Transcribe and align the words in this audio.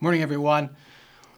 Morning, 0.00 0.22
everyone. 0.22 0.70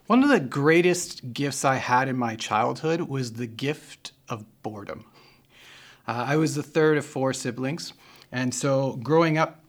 One 0.06 0.22
of 0.22 0.30
the 0.30 0.40
greatest 0.40 1.34
gifts 1.34 1.62
I 1.62 1.76
had 1.76 2.08
in 2.08 2.16
my 2.16 2.36
childhood 2.36 3.02
was 3.02 3.34
the 3.34 3.46
gift 3.46 4.12
of 4.30 4.46
boredom. 4.62 5.04
Uh, 6.08 6.24
I 6.26 6.36
was 6.36 6.54
the 6.54 6.62
third 6.62 6.96
of 6.96 7.04
four 7.04 7.34
siblings, 7.34 7.92
and 8.32 8.54
so 8.54 8.96
growing 8.96 9.36
up, 9.36 9.60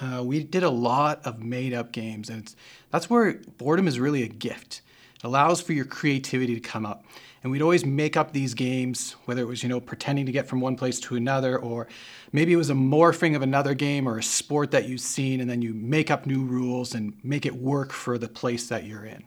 uh, 0.00 0.22
we 0.24 0.42
did 0.42 0.64
a 0.64 0.68
lot 0.68 1.24
of 1.24 1.38
made 1.38 1.72
up 1.72 1.92
games, 1.92 2.28
and 2.28 2.52
that's 2.90 3.08
where 3.08 3.34
boredom 3.56 3.86
is 3.86 4.00
really 4.00 4.24
a 4.24 4.28
gift. 4.28 4.82
Allows 5.24 5.60
for 5.60 5.72
your 5.72 5.84
creativity 5.84 6.54
to 6.54 6.60
come 6.60 6.84
up. 6.84 7.04
And 7.42 7.50
we'd 7.50 7.62
always 7.62 7.84
make 7.84 8.16
up 8.16 8.32
these 8.32 8.54
games, 8.54 9.16
whether 9.24 9.42
it 9.42 9.46
was, 9.46 9.62
you 9.62 9.68
know, 9.68 9.80
pretending 9.80 10.26
to 10.26 10.32
get 10.32 10.46
from 10.46 10.60
one 10.60 10.76
place 10.76 11.00
to 11.00 11.16
another, 11.16 11.58
or 11.58 11.88
maybe 12.32 12.52
it 12.52 12.56
was 12.56 12.70
a 12.70 12.74
morphing 12.74 13.34
of 13.34 13.42
another 13.42 13.74
game 13.74 14.08
or 14.08 14.18
a 14.18 14.22
sport 14.22 14.70
that 14.70 14.88
you've 14.88 15.00
seen, 15.00 15.40
and 15.40 15.50
then 15.50 15.60
you 15.60 15.74
make 15.74 16.10
up 16.10 16.26
new 16.26 16.44
rules 16.44 16.94
and 16.94 17.14
make 17.24 17.46
it 17.46 17.54
work 17.54 17.92
for 17.92 18.16
the 18.16 18.28
place 18.28 18.68
that 18.68 18.84
you're 18.84 19.04
in. 19.04 19.24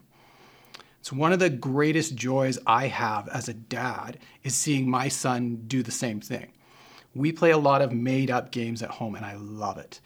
It's 1.00 1.11
one 1.11 1.33
of 1.33 1.39
the 1.39 1.50
greatest 1.50 2.16
joys 2.16 2.57
I 2.66 2.88
have 2.88 3.27
as 3.27 3.47
a 3.47 3.54
dad 3.54 4.18
is 4.43 4.55
seeing 4.55 4.89
my 4.89 5.07
son 5.07 5.64
do 5.68 5.83
the 5.83 5.91
same 5.91 6.19
thing. 6.19 6.52
We 7.14 7.32
play 7.32 7.52
a 7.52 7.57
lot 7.57 7.82
of 7.82 7.91
made 7.93 8.32
up 8.32 8.52
games 8.52 8.82
at 8.82 8.89
home, 8.89 9.16
and 9.16 9.25
I 9.25 9.36
love 9.36 9.77
it. 9.77 10.00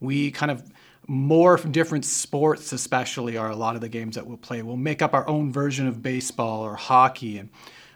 We 0.00 0.30
kind 0.30 0.50
of 0.50 0.64
more 1.10 1.58
from 1.58 1.72
different 1.72 2.04
sports, 2.04 2.72
especially, 2.72 3.36
are 3.36 3.50
a 3.50 3.56
lot 3.56 3.74
of 3.74 3.80
the 3.80 3.88
games 3.88 4.14
that 4.14 4.28
we'll 4.28 4.36
play. 4.36 4.62
We'll 4.62 4.76
make 4.76 5.02
up 5.02 5.12
our 5.12 5.26
own 5.28 5.52
version 5.52 5.88
of 5.88 6.04
baseball 6.04 6.60
or 6.60 6.76
hockey, 6.76 7.36
and 7.36 7.48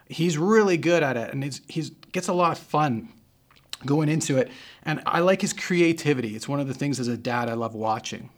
he's 0.09 0.37
really 0.37 0.75
good 0.75 1.01
at 1.01 1.15
it, 1.15 1.33
and 1.33 1.41
he's, 1.41 1.61
he's 1.69 1.91
gets 2.11 2.27
a 2.27 2.33
lot 2.33 2.51
of 2.51 2.57
fun 2.57 3.07
going 3.85 4.09
into 4.09 4.37
it. 4.37 4.51
And 4.83 5.01
I 5.05 5.21
like 5.21 5.39
his 5.39 5.53
creativity. 5.53 6.35
It's 6.35 6.49
one 6.49 6.59
of 6.59 6.67
the 6.67 6.73
things 6.73 6.99
as 6.99 7.07
a 7.07 7.15
dad 7.15 7.47
I 7.47 7.53
love 7.53 7.73
watching. 7.73 8.31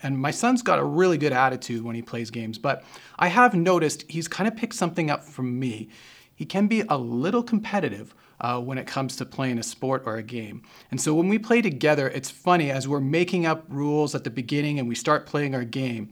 And 0.00 0.16
my 0.16 0.30
son's 0.30 0.62
got 0.62 0.78
a 0.78 0.84
really 0.84 1.18
good 1.18 1.32
attitude 1.32 1.82
when 1.82 1.96
he 1.96 2.02
plays 2.02 2.30
games, 2.30 2.56
but 2.56 2.84
I 3.18 3.26
have 3.26 3.54
noticed 3.54 4.04
he's 4.08 4.28
kind 4.28 4.46
of 4.46 4.54
picked 4.54 4.74
something 4.74 5.10
up 5.10 5.24
from 5.24 5.58
me. 5.58 5.88
He 6.36 6.44
can 6.44 6.68
be 6.68 6.84
a 6.88 6.96
little 6.96 7.42
competitive 7.42 8.14
uh, 8.40 8.60
when 8.60 8.78
it 8.78 8.86
comes 8.86 9.16
to 9.16 9.24
playing 9.24 9.58
a 9.58 9.62
sport 9.62 10.02
or 10.06 10.16
a 10.16 10.22
game. 10.22 10.62
And 10.90 11.00
so 11.00 11.14
when 11.14 11.28
we 11.28 11.38
play 11.38 11.60
together, 11.60 12.08
it's 12.08 12.30
funny 12.30 12.70
as 12.70 12.88
we're 12.88 13.00
making 13.00 13.46
up 13.46 13.64
rules 13.68 14.14
at 14.14 14.24
the 14.24 14.30
beginning 14.30 14.78
and 14.78 14.88
we 14.88 14.94
start 14.94 15.26
playing 15.26 15.54
our 15.54 15.64
game. 15.64 16.10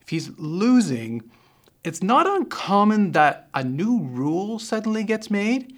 If 0.00 0.08
he's 0.08 0.30
losing, 0.38 1.30
it's 1.84 2.02
not 2.02 2.26
uncommon 2.26 3.12
that 3.12 3.48
a 3.54 3.62
new 3.62 4.00
rule 4.00 4.58
suddenly 4.58 5.04
gets 5.04 5.30
made. 5.30 5.76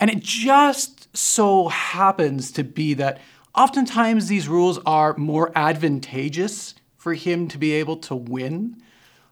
And 0.00 0.10
it 0.10 0.20
just 0.20 1.16
so 1.16 1.68
happens 1.68 2.50
to 2.52 2.64
be 2.64 2.94
that 2.94 3.20
oftentimes 3.54 4.28
these 4.28 4.48
rules 4.48 4.78
are 4.84 5.16
more 5.16 5.52
advantageous 5.54 6.74
for 6.96 7.14
him 7.14 7.48
to 7.48 7.58
be 7.58 7.72
able 7.72 7.96
to 7.98 8.14
win. 8.14 8.76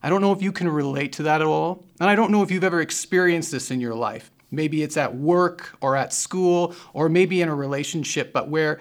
I 0.03 0.09
don't 0.09 0.21
know 0.21 0.33
if 0.33 0.43
you 0.43 0.53
can 0.53 0.69
relate 0.69 1.15
to 1.15 1.25
that 1.25 1.41
at 1.41 1.47
all. 1.47 1.85
And 1.99 2.09
I 2.09 2.15
don't 2.15 2.31
know 2.31 2.43
if 2.43 2.51
you've 2.51 2.65
ever 2.65 2.81
experienced 2.81 3.51
this 3.51 3.71
in 3.71 3.81
your 3.81 3.95
life. 3.95 4.31
Maybe 4.55 4.83
it's 4.83 4.97
at 4.97 5.17
work 5.17 5.77
or 5.81 5.97
at 5.97 6.13
school 6.13 6.75
or 6.93 7.09
maybe 7.09 7.43
in 7.43 7.49
a 7.49 7.55
relationship, 7.55 8.33
but 8.33 8.49
where 8.49 8.81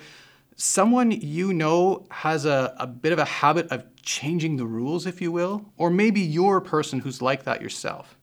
someone 0.55 1.11
you 1.11 1.53
know 1.53 2.05
has 2.11 2.45
a, 2.45 2.75
a 2.77 2.87
bit 2.87 3.11
of 3.11 3.19
a 3.19 3.25
habit 3.25 3.67
of 3.71 3.83
changing 4.01 4.57
the 4.57 4.65
rules, 4.65 5.05
if 5.05 5.21
you 5.21 5.31
will, 5.31 5.65
or 5.77 5.89
maybe 5.89 6.21
you're 6.21 6.57
a 6.57 6.61
person 6.61 6.99
who's 6.99 7.21
like 7.21 7.43
that 7.43 7.61
yourself. 7.61 8.17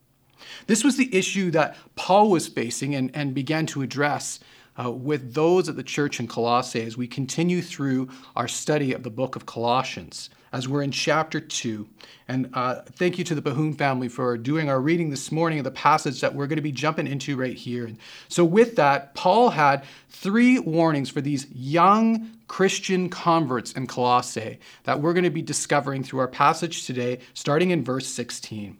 This 0.67 0.85
was 0.85 0.97
the 0.97 1.15
issue 1.15 1.51
that 1.53 1.77
Paul 1.97 2.31
was 2.31 2.49
facing 2.49 2.95
and, 2.95 3.11
and 3.15 3.35
began 3.35 3.67
to 3.67 3.83
address 3.83 4.41
uh, 4.79 4.91
with 4.91 5.35
those 5.35 5.69
at 5.69 5.77
the 5.77 5.83
church 5.83 6.21
in 6.21 6.27
Colossae 6.27 6.83
as 6.83 6.97
we 6.97 7.07
continue 7.07 7.63
through 7.63 8.09
our 8.37 8.49
study 8.49 8.93
of 8.93 9.03
the 9.03 9.11
book 9.11 9.37
of 9.37 9.47
Colossians 9.47 10.31
as 10.53 10.69
we're 10.69 10.83
in 10.83 10.91
chapter 10.91 11.41
2. 11.41 11.89
And 12.29 12.51
uh, 12.55 12.83
thank 12.93 13.19
you 13.19 13.25
to 13.25 13.35
the 13.35 13.43
Bahoon 13.43 13.77
family 13.77 14.09
for 14.09 14.37
doing 14.37 14.69
our 14.69 14.81
reading 14.81 15.11
this 15.11 15.31
morning 15.31 15.59
of 15.59 15.65
the 15.65 15.71
passage 15.71 16.21
that 16.21 16.35
we're 16.35 16.47
going 16.47 16.57
to 16.57 16.63
be 16.63 16.73
jumping 16.73 17.07
into 17.07 17.37
right 17.37 17.57
here. 17.57 17.87
And 17.87 17.99
so, 18.29 18.45
with 18.45 18.77
that, 18.77 19.15
Paul 19.15 19.51
had 19.51 19.85
three 20.09 20.59
warnings 20.59 21.11
for 21.11 21.21
these 21.21 21.47
young 21.53 22.31
Christian 22.49 23.09
converts 23.09 23.73
in 23.73 23.87
Colossae 23.87 24.59
that 24.85 25.01
we're 25.01 25.13
going 25.13 25.25
to 25.25 25.31
be 25.31 25.43
discovering 25.43 26.03
through 26.03 26.21
our 26.21 26.29
passage 26.29 26.85
today, 26.85 27.21
starting 27.35 27.71
in 27.71 27.85
verse 27.85 28.07
16. 28.09 28.77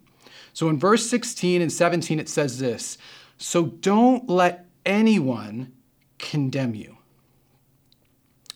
So, 0.53 0.67
in 0.69 0.77
verse 0.77 1.09
16 1.09 1.61
and 1.61 1.71
17, 1.71 2.19
it 2.19 2.29
says 2.29 2.59
this 2.59 2.97
So 3.37 3.65
don't 3.65 4.29
let 4.29 4.65
anyone 4.85 5.71
condemn 6.21 6.75
you. 6.75 6.97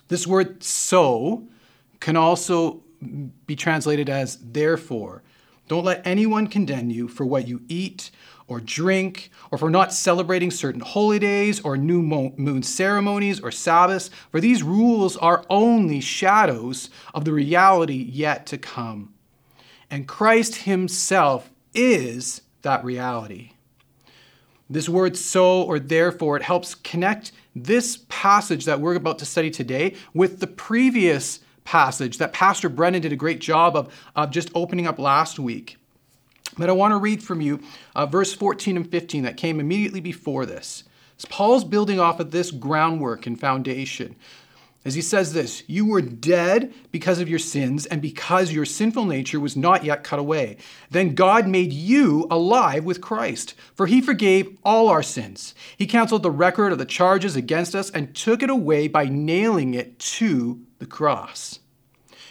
This 0.08 0.26
word 0.26 0.64
so 0.64 1.48
can 2.00 2.16
also 2.16 2.84
be 3.46 3.56
translated 3.56 4.10
as 4.10 4.38
therefore. 4.38 5.24
Don't 5.68 5.84
let 5.84 6.06
anyone 6.06 6.48
condemn 6.48 6.90
you 6.92 7.08
for 7.08 7.26
what 7.26 7.48
you 7.48 7.64
eat 7.68 8.12
or 8.48 8.60
drink, 8.60 9.32
or 9.50 9.58
for 9.58 9.72
not 9.72 9.92
celebrating 9.92 10.52
certain 10.52 10.82
holy 10.82 11.18
days 11.18 11.60
or 11.62 11.76
new 11.76 12.04
moon 12.04 12.62
ceremonies 12.62 13.40
or 13.40 13.50
Sabbaths, 13.50 14.12
for 14.30 14.40
these 14.40 14.62
rules 14.62 15.18
are 15.18 15.44
only 15.50 16.00
shadows 16.00 16.92
of 17.16 17.26
the 17.26 17.32
reality 17.32 17.96
yet 17.96 18.46
to 18.46 18.60
come. 18.60 19.16
And 19.90 20.08
Christ 20.08 20.58
Himself 20.58 21.50
is 21.74 22.44
that 22.62 22.86
reality. 22.86 23.54
This 24.70 24.88
word 24.88 25.18
so 25.18 25.64
or 25.64 25.80
therefore, 25.80 26.38
it 26.38 26.44
helps 26.44 26.76
connect 26.76 27.32
this 27.56 28.04
passage 28.10 28.66
that 28.66 28.82
we're 28.82 28.96
about 28.96 29.20
to 29.20 29.26
study 29.26 29.50
today 29.50 29.96
with 30.14 30.40
the 30.40 30.48
previous 30.48 31.40
passage 31.64 32.18
that 32.18 32.34
Pastor 32.34 32.70
Brennan 32.70 33.02
did 33.02 33.14
a 33.14 33.18
great 33.18 33.40
job 33.40 33.76
of, 33.76 33.94
of 34.16 34.32
just 34.32 34.52
opening 34.54 34.86
up 34.86 35.00
last 35.00 35.40
week. 35.40 35.78
But 36.58 36.70
I 36.70 36.74
want 36.74 36.92
to 36.92 36.98
read 36.98 37.24
from 37.24 37.42
you 37.42 37.62
uh, 37.96 38.06
verse 38.06 38.34
14 38.34 38.78
and 38.78 38.90
15 38.90 39.24
that 39.24 39.38
came 39.38 39.60
immediately 39.60 40.00
before 40.00 40.46
this. 40.46 40.84
So 41.18 41.28
Paul's 41.30 41.64
building 41.64 42.00
off 42.00 42.20
of 42.20 42.32
this 42.32 42.52
groundwork 42.52 43.26
and 43.26 43.40
foundation 43.40 44.16
as 44.86 44.94
he 44.94 45.02
says 45.02 45.34
this 45.34 45.64
You 45.68 45.86
were 45.86 46.02
dead 46.02 46.74
because 46.92 47.20
of 47.20 47.28
your 47.28 47.40
sins 47.40 47.86
and 47.88 48.02
because 48.02 48.54
your 48.54 48.66
sinful 48.66 49.06
nature 49.06 49.40
was 49.40 49.58
not 49.58 49.84
yet 49.84 50.04
cut 50.04 50.20
away. 50.20 50.58
Then 50.92 51.16
God 51.16 51.48
made 51.48 51.74
you 51.74 52.28
alive 52.30 52.86
with 52.86 53.02
Christ, 53.02 53.56
for 53.74 53.88
he 53.88 54.00
forgave 54.00 54.58
all 54.64 54.88
our 54.88 55.04
sins. 55.04 55.56
He 55.76 55.88
canceled 55.88 56.24
the 56.24 56.32
record 56.32 56.72
of 56.72 56.78
the 56.78 56.86
charges 56.86 57.36
against 57.36 57.76
us 57.76 57.90
and 57.90 58.16
took 58.16 58.44
it 58.44 58.50
away 58.50 58.88
by 58.88 59.06
nailing 59.06 59.74
it 59.74 59.98
to 60.00 60.62
the 60.78 60.86
cross. 60.86 61.60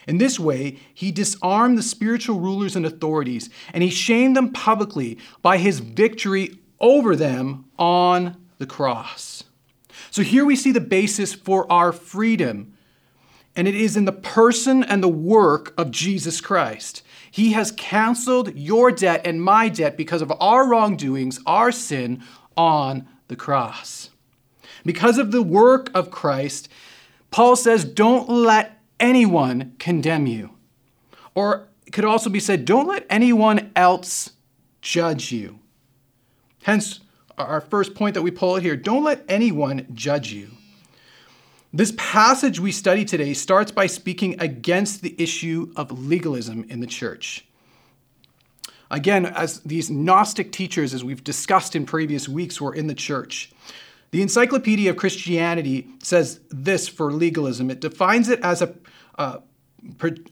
In 0.06 0.18
this 0.18 0.38
way, 0.38 0.78
he 0.92 1.10
disarmed 1.10 1.78
the 1.78 1.82
spiritual 1.82 2.38
rulers 2.38 2.76
and 2.76 2.84
authorities, 2.84 3.48
and 3.72 3.82
he 3.82 3.90
shamed 3.90 4.36
them 4.36 4.52
publicly 4.52 5.18
by 5.42 5.56
his 5.56 5.80
victory 5.80 6.58
over 6.78 7.16
them 7.16 7.64
on 7.78 8.36
the 8.58 8.66
cross. 8.66 9.44
So 10.14 10.22
here 10.22 10.44
we 10.44 10.54
see 10.54 10.70
the 10.70 10.80
basis 10.80 11.34
for 11.34 11.66
our 11.72 11.90
freedom, 11.90 12.74
and 13.56 13.66
it 13.66 13.74
is 13.74 13.96
in 13.96 14.04
the 14.04 14.12
person 14.12 14.84
and 14.84 15.02
the 15.02 15.08
work 15.08 15.74
of 15.76 15.90
Jesus 15.90 16.40
Christ. 16.40 17.02
He 17.32 17.54
has 17.54 17.72
canceled 17.72 18.54
your 18.54 18.92
debt 18.92 19.22
and 19.26 19.42
my 19.42 19.68
debt 19.68 19.96
because 19.96 20.22
of 20.22 20.32
our 20.38 20.68
wrongdoings, 20.68 21.40
our 21.46 21.72
sin 21.72 22.22
on 22.56 23.08
the 23.26 23.34
cross. 23.34 24.10
Because 24.86 25.18
of 25.18 25.32
the 25.32 25.42
work 25.42 25.90
of 25.94 26.12
Christ, 26.12 26.68
Paul 27.32 27.56
says, 27.56 27.84
don't 27.84 28.28
let 28.28 28.80
anyone 29.00 29.74
condemn 29.80 30.28
you. 30.28 30.50
Or 31.34 31.66
it 31.88 31.92
could 31.92 32.04
also 32.04 32.30
be 32.30 32.38
said, 32.38 32.64
don't 32.64 32.86
let 32.86 33.04
anyone 33.10 33.72
else 33.74 34.30
judge 34.80 35.32
you. 35.32 35.58
Hence, 36.62 37.00
our 37.38 37.60
first 37.60 37.94
point 37.94 38.14
that 38.14 38.22
we 38.22 38.30
pull 38.30 38.54
out 38.54 38.62
here 38.62 38.76
don't 38.76 39.04
let 39.04 39.24
anyone 39.28 39.86
judge 39.92 40.32
you. 40.32 40.50
This 41.72 41.92
passage 41.96 42.60
we 42.60 42.70
study 42.70 43.04
today 43.04 43.34
starts 43.34 43.72
by 43.72 43.86
speaking 43.86 44.40
against 44.40 45.02
the 45.02 45.14
issue 45.18 45.72
of 45.74 45.90
legalism 45.90 46.64
in 46.68 46.80
the 46.80 46.86
church. 46.86 47.46
Again, 48.90 49.26
as 49.26 49.58
these 49.60 49.90
Gnostic 49.90 50.52
teachers, 50.52 50.94
as 50.94 51.02
we've 51.02 51.24
discussed 51.24 51.74
in 51.74 51.84
previous 51.84 52.28
weeks, 52.28 52.60
were 52.60 52.72
in 52.72 52.86
the 52.86 52.94
church. 52.94 53.50
The 54.12 54.22
Encyclopedia 54.22 54.90
of 54.90 54.96
Christianity 54.96 55.88
says 56.00 56.38
this 56.48 56.86
for 56.86 57.12
legalism 57.12 57.70
it 57.70 57.80
defines 57.80 58.28
it 58.28 58.38
as 58.40 58.62
a, 58.62 58.72
uh, 59.18 59.38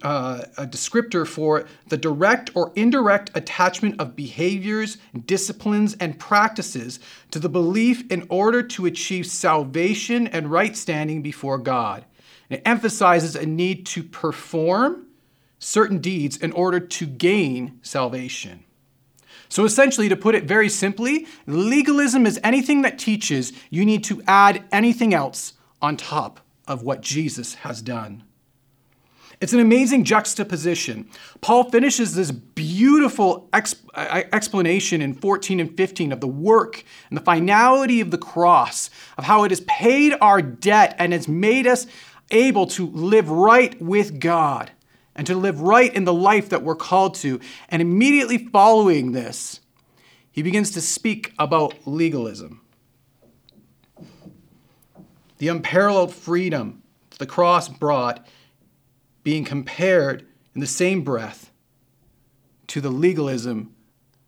uh, 0.02 0.42
a 0.56 0.66
descriptor 0.66 1.26
for 1.26 1.66
the 1.88 1.96
direct 1.96 2.50
or 2.54 2.72
indirect 2.74 3.30
attachment 3.34 4.00
of 4.00 4.16
behaviors, 4.16 4.98
disciplines, 5.26 5.94
and 6.00 6.18
practices 6.18 6.98
to 7.30 7.38
the 7.38 7.48
belief 7.48 8.10
in 8.10 8.26
order 8.28 8.62
to 8.62 8.86
achieve 8.86 9.26
salvation 9.26 10.26
and 10.26 10.50
right 10.50 10.76
standing 10.76 11.22
before 11.22 11.58
God. 11.58 12.04
It 12.48 12.62
emphasizes 12.64 13.34
a 13.34 13.46
need 13.46 13.86
to 13.86 14.02
perform 14.02 15.06
certain 15.58 15.98
deeds 15.98 16.36
in 16.36 16.52
order 16.52 16.80
to 16.80 17.06
gain 17.06 17.78
salvation. 17.82 18.64
So, 19.48 19.64
essentially, 19.64 20.08
to 20.08 20.16
put 20.16 20.34
it 20.34 20.44
very 20.44 20.68
simply, 20.68 21.26
legalism 21.46 22.26
is 22.26 22.40
anything 22.42 22.82
that 22.82 22.98
teaches 22.98 23.52
you 23.70 23.84
need 23.84 24.02
to 24.04 24.22
add 24.26 24.64
anything 24.72 25.12
else 25.14 25.52
on 25.80 25.96
top 25.96 26.40
of 26.66 26.82
what 26.82 27.02
Jesus 27.02 27.54
has 27.56 27.82
done. 27.82 28.24
It's 29.42 29.52
an 29.52 29.58
amazing 29.58 30.04
juxtaposition. 30.04 31.10
Paul 31.40 31.68
finishes 31.68 32.14
this 32.14 32.30
beautiful 32.30 33.48
exp- 33.52 33.82
uh, 33.92 34.22
explanation 34.32 35.02
in 35.02 35.14
14 35.14 35.58
and 35.58 35.76
15 35.76 36.12
of 36.12 36.20
the 36.20 36.28
work 36.28 36.84
and 37.10 37.18
the 37.18 37.24
finality 37.24 38.00
of 38.00 38.12
the 38.12 38.18
cross, 38.18 38.88
of 39.18 39.24
how 39.24 39.42
it 39.42 39.50
has 39.50 39.58
paid 39.62 40.14
our 40.20 40.40
debt 40.40 40.94
and 40.96 41.12
has 41.12 41.26
made 41.26 41.66
us 41.66 41.88
able 42.30 42.66
to 42.68 42.86
live 42.86 43.28
right 43.28 43.82
with 43.82 44.20
God 44.20 44.70
and 45.16 45.26
to 45.26 45.34
live 45.34 45.60
right 45.60 45.92
in 45.92 46.04
the 46.04 46.14
life 46.14 46.48
that 46.50 46.62
we're 46.62 46.76
called 46.76 47.16
to. 47.16 47.40
And 47.68 47.82
immediately 47.82 48.38
following 48.38 49.10
this, 49.10 49.58
he 50.30 50.44
begins 50.44 50.70
to 50.70 50.80
speak 50.80 51.34
about 51.36 51.74
legalism. 51.84 52.60
The 55.38 55.48
unparalleled 55.48 56.14
freedom 56.14 56.84
the 57.18 57.26
cross 57.26 57.68
brought 57.68 58.26
being 59.22 59.44
compared 59.44 60.26
in 60.54 60.60
the 60.60 60.66
same 60.66 61.02
breath 61.02 61.50
to 62.68 62.80
the 62.80 62.90
legalism 62.90 63.74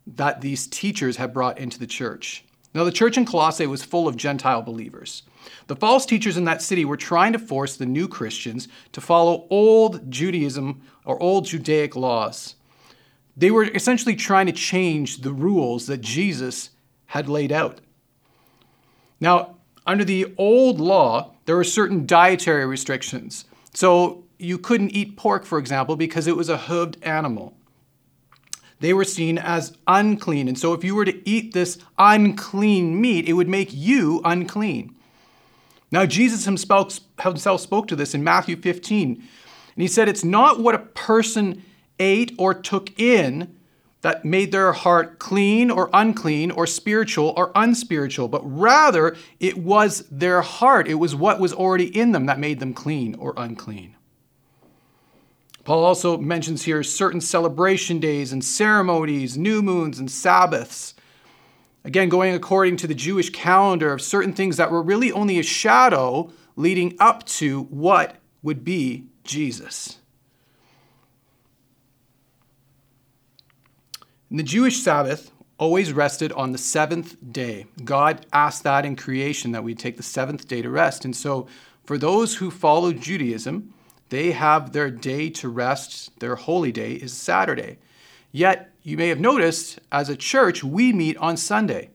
that 0.07 0.41
these 0.41 0.67
teachers 0.67 1.17
had 1.17 1.33
brought 1.33 1.57
into 1.57 1.79
the 1.79 1.87
church. 1.87 2.45
Now, 2.73 2.83
the 2.83 2.91
church 2.91 3.17
in 3.17 3.25
Colossae 3.25 3.67
was 3.67 3.83
full 3.83 4.07
of 4.07 4.17
Gentile 4.17 4.61
believers. 4.61 5.23
The 5.67 5.77
false 5.77 6.05
teachers 6.05 6.35
in 6.35 6.43
that 6.43 6.61
city 6.61 6.83
were 6.83 6.97
trying 6.97 7.31
to 7.33 7.39
force 7.39 7.77
the 7.77 7.85
new 7.85 8.07
Christians 8.07 8.67
to 8.91 8.99
follow 8.99 9.47
old 9.49 10.11
Judaism 10.11 10.81
or 11.05 11.21
old 11.21 11.45
Judaic 11.45 11.95
laws. 11.95 12.55
They 13.37 13.49
were 13.49 13.63
essentially 13.63 14.15
trying 14.15 14.47
to 14.47 14.51
change 14.51 15.21
the 15.21 15.31
rules 15.31 15.87
that 15.87 16.01
Jesus 16.01 16.71
had 17.07 17.29
laid 17.29 17.51
out. 17.51 17.79
Now, 19.21 19.55
under 19.87 20.03
the 20.03 20.33
old 20.37 20.79
law, 20.79 21.31
there 21.45 21.55
were 21.55 21.63
certain 21.63 22.05
dietary 22.05 22.65
restrictions. 22.65 23.45
So 23.73 24.24
you 24.37 24.57
couldn't 24.57 24.91
eat 24.91 25.17
pork, 25.17 25.45
for 25.45 25.57
example, 25.57 25.95
because 25.95 26.27
it 26.27 26.35
was 26.35 26.49
a 26.49 26.57
hooved 26.57 26.97
animal. 27.05 27.55
They 28.79 28.93
were 28.93 29.05
seen 29.05 29.37
as 29.37 29.77
unclean. 29.87 30.47
And 30.47 30.59
so 30.59 30.73
if 30.73 30.83
you 30.83 30.95
were 30.95 31.05
to 31.05 31.29
eat 31.29 31.53
this 31.53 31.77
unclean 31.97 32.99
meat, 32.99 33.27
it 33.27 33.33
would 33.33 33.47
make 33.47 33.69
you 33.71 34.21
unclean. 34.25 34.95
Now, 35.91 36.05
Jesus 36.05 36.45
himself, 36.45 36.99
himself 37.21 37.61
spoke 37.61 37.87
to 37.87 37.95
this 37.95 38.13
in 38.13 38.23
Matthew 38.23 38.57
15. 38.57 39.13
And 39.13 39.81
he 39.81 39.87
said, 39.87 40.09
It's 40.09 40.23
not 40.23 40.59
what 40.59 40.75
a 40.75 40.79
person 40.79 41.63
ate 41.99 42.33
or 42.37 42.53
took 42.53 42.99
in 42.99 43.55
that 44.01 44.23
made 44.23 44.51
their 44.51 44.71
heart 44.71 45.17
clean 45.17 45.71
or 45.71 45.89
unclean 45.91 46.51
or 46.51 46.67
spiritual 46.67 47.33
or 47.35 47.51
unspiritual, 47.55 48.27
but 48.27 48.41
rather 48.43 49.15
it 49.39 49.57
was 49.57 50.05
their 50.11 50.41
heart. 50.41 50.87
It 50.87 50.95
was 50.95 51.15
what 51.15 51.39
was 51.39 51.53
already 51.53 51.85
in 51.97 52.11
them 52.11 52.27
that 52.27 52.37
made 52.37 52.59
them 52.59 52.73
clean 52.73 53.15
or 53.15 53.33
unclean. 53.35 53.95
Paul 55.65 55.83
also 55.83 56.17
mentions 56.17 56.63
here 56.63 56.83
certain 56.83 57.19
celebration 57.19 57.99
days 57.99 58.31
and 58.31 58.45
ceremonies, 58.45 59.35
new 59.35 59.63
moons 59.63 59.97
and 59.97 60.09
Sabbaths. 60.09 60.93
Again, 61.83 62.07
going 62.07 62.35
according 62.35 62.77
to 62.77 62.87
the 62.87 62.93
Jewish 62.93 63.31
calendar 63.31 63.91
of 63.91 64.01
certain 64.01 64.31
things 64.31 64.57
that 64.57 64.71
were 64.71 64.81
really 64.81 65.11
only 65.11 65.39
a 65.39 65.43
shadow 65.43 66.31
leading 66.55 66.95
up 66.99 67.25
to 67.25 67.63
what 67.63 68.17
would 68.43 68.63
be 68.63 69.07
Jesus. 69.23 69.97
And 74.29 74.37
the 74.37 74.43
Jewish 74.43 74.77
Sabbath 74.77 75.31
always 75.57 75.93
rested 75.93 76.31
on 76.33 76.51
the 76.51 76.57
seventh 76.59 77.17
day. 77.31 77.65
God 77.83 78.27
asked 78.31 78.63
that 78.63 78.85
in 78.85 78.95
creation 78.95 79.51
that 79.53 79.63
we 79.63 79.73
take 79.73 79.97
the 79.97 80.03
seventh 80.03 80.47
day 80.47 80.61
to 80.61 80.69
rest. 80.69 81.05
And 81.05 81.15
so, 81.15 81.47
for 81.85 81.97
those 81.97 82.35
who 82.35 82.51
follow 82.51 82.93
Judaism, 82.93 83.73
they 84.09 84.31
have 84.31 84.71
their 84.71 84.89
day 84.91 85.29
to 85.31 85.49
rest, 85.49 86.19
their 86.19 86.35
holy 86.35 86.71
day 86.71 86.93
is 86.93 87.13
Saturday. 87.13 87.79
Yet, 88.31 88.71
you 88.83 88.97
may 88.97 89.09
have 89.09 89.19
noticed, 89.19 89.79
as 89.91 90.09
a 90.09 90.15
church, 90.15 90.63
we 90.63 90.93
meet 90.93 91.17
on 91.17 91.37
Sunday. 91.37 91.89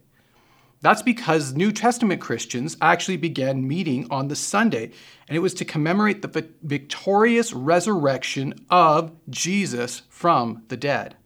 That's 0.82 1.02
because 1.02 1.52
New 1.52 1.72
Testament 1.72 2.20
Christians 2.20 2.76
actually 2.80 3.18
began 3.18 3.68
meeting 3.68 4.06
on 4.10 4.28
the 4.28 4.36
Sunday, 4.36 4.90
and 5.28 5.36
it 5.36 5.40
was 5.40 5.52
to 5.54 5.64
commemorate 5.64 6.22
the 6.22 6.48
victorious 6.62 7.52
resurrection 7.52 8.54
of 8.70 9.12
Jesus 9.28 10.02
from 10.08 10.62
the 10.68 10.78
dead. 10.78 11.16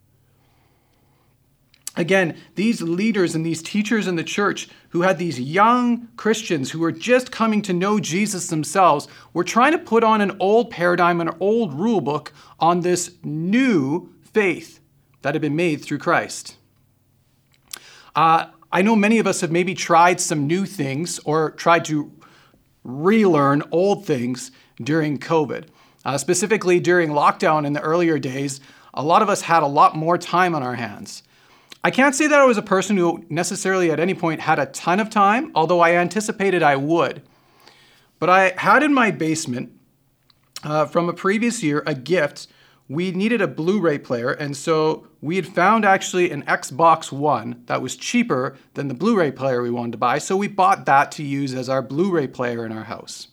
Again, 1.97 2.37
these 2.57 2.83
leaders 2.83 3.35
and 3.35 3.47
these 3.47 3.63
teachers 3.63 4.09
in 4.09 4.17
the 4.17 4.25
church 4.25 4.69
who 4.91 5.03
had 5.03 5.19
these 5.19 5.39
young 5.39 6.09
Christians 6.17 6.73
who 6.73 6.81
were 6.81 6.91
just 6.91 7.31
coming 7.31 7.63
to 7.63 7.73
know 7.73 8.01
Jesus 8.01 8.49
themselves 8.49 9.07
were 9.33 9.45
trying 9.45 9.73
to 9.73 9.79
put 9.79 10.03
on 10.03 10.21
an 10.21 10.37
old 10.41 10.71
paradigm, 10.71 11.21
an 11.21 11.31
old 11.39 11.73
rule 11.75 12.01
book 12.01 12.33
on 12.59 12.81
this 12.81 13.13
new 13.23 14.13
faith 14.33 14.81
that 15.23 15.35
had 15.35 15.43
been 15.43 15.57
made 15.57 15.83
through 15.83 15.99
Christ. 15.99 16.57
Uh, 18.17 18.47
I 18.73 18.83
know 18.83 18.97
many 18.97 19.21
of 19.21 19.27
us 19.27 19.41
have 19.41 19.53
maybe 19.53 19.75
tried 19.75 20.21
some 20.21 20.49
new 20.49 20.67
things 20.67 21.21
or 21.21 21.53
tried 21.53 21.85
to 21.87 22.13
relearn 22.83 23.63
old 23.71 24.05
things 24.05 24.51
during 24.83 25.19
COVID. 25.19 25.69
Uh, 26.05 26.19
specifically, 26.19 26.81
during 26.81 27.11
lockdown 27.11 27.65
in 27.65 27.73
the 27.73 27.81
earlier 27.81 28.19
days, 28.19 28.61
a 28.93 29.03
lot 29.03 29.23
of 29.23 29.29
us 29.29 29.43
had 29.43 29.63
a 29.63 29.69
lot 29.69 29.97
more 29.97 30.19
time 30.19 30.55
on 30.55 30.63
our 30.63 30.75
hands. 30.75 31.23
I 31.85 31.91
can't 31.91 32.15
say 32.15 32.27
that 32.27 32.41
I 32.41 32.47
was 32.47 32.57
a 32.57 32.63
person 32.63 32.97
who 32.97 33.27
necessarily 33.29 33.91
at 33.91 34.01
any 34.01 34.15
point 34.15 34.41
had 34.41 34.59
a 34.59 34.65
ton 34.65 35.01
of 35.01 35.11
time, 35.11 35.53
although 35.55 35.81
I 35.81 35.97
anticipated 35.97 36.63
I 36.63 36.77
would. 36.77 37.21
But 38.19 38.31
I 38.31 38.55
had 38.57 38.83
in 38.83 38.95
my 38.95 39.11
basement 39.11 39.71
uh, 40.65 40.87
from 40.87 41.11
a 41.11 41.13
previous 41.13 41.63
year 41.63 41.83
a 41.87 41.95
gift. 41.95 42.47
We 42.89 43.13
needed 43.13 43.43
a 43.43 43.49
Blu 43.49 43.81
ray 43.81 43.99
player, 43.99 44.31
and 44.31 44.57
so 44.57 45.07
we 45.21 45.37
had 45.37 45.47
found 45.47 45.85
actually 45.85 46.31
an 46.31 46.43
Xbox 46.45 47.13
One 47.13 47.63
that 47.67 47.83
was 47.83 47.97
cheaper 47.97 48.57
than 48.75 48.89
the 48.89 48.95
Blu 48.95 49.17
ray 49.17 49.31
player 49.31 49.63
we 49.63 49.71
wanted 49.71 49.93
to 49.93 49.99
buy, 49.99 50.19
so 50.19 50.37
we 50.37 50.49
bought 50.49 50.87
that 50.87 51.13
to 51.13 51.23
use 51.23 51.55
as 51.55 51.69
our 51.69 51.83
Blu 51.83 52.11
ray 52.11 52.27
player 52.27 52.65
in 52.65 52.73
our 52.73 52.85
house. 52.85 53.29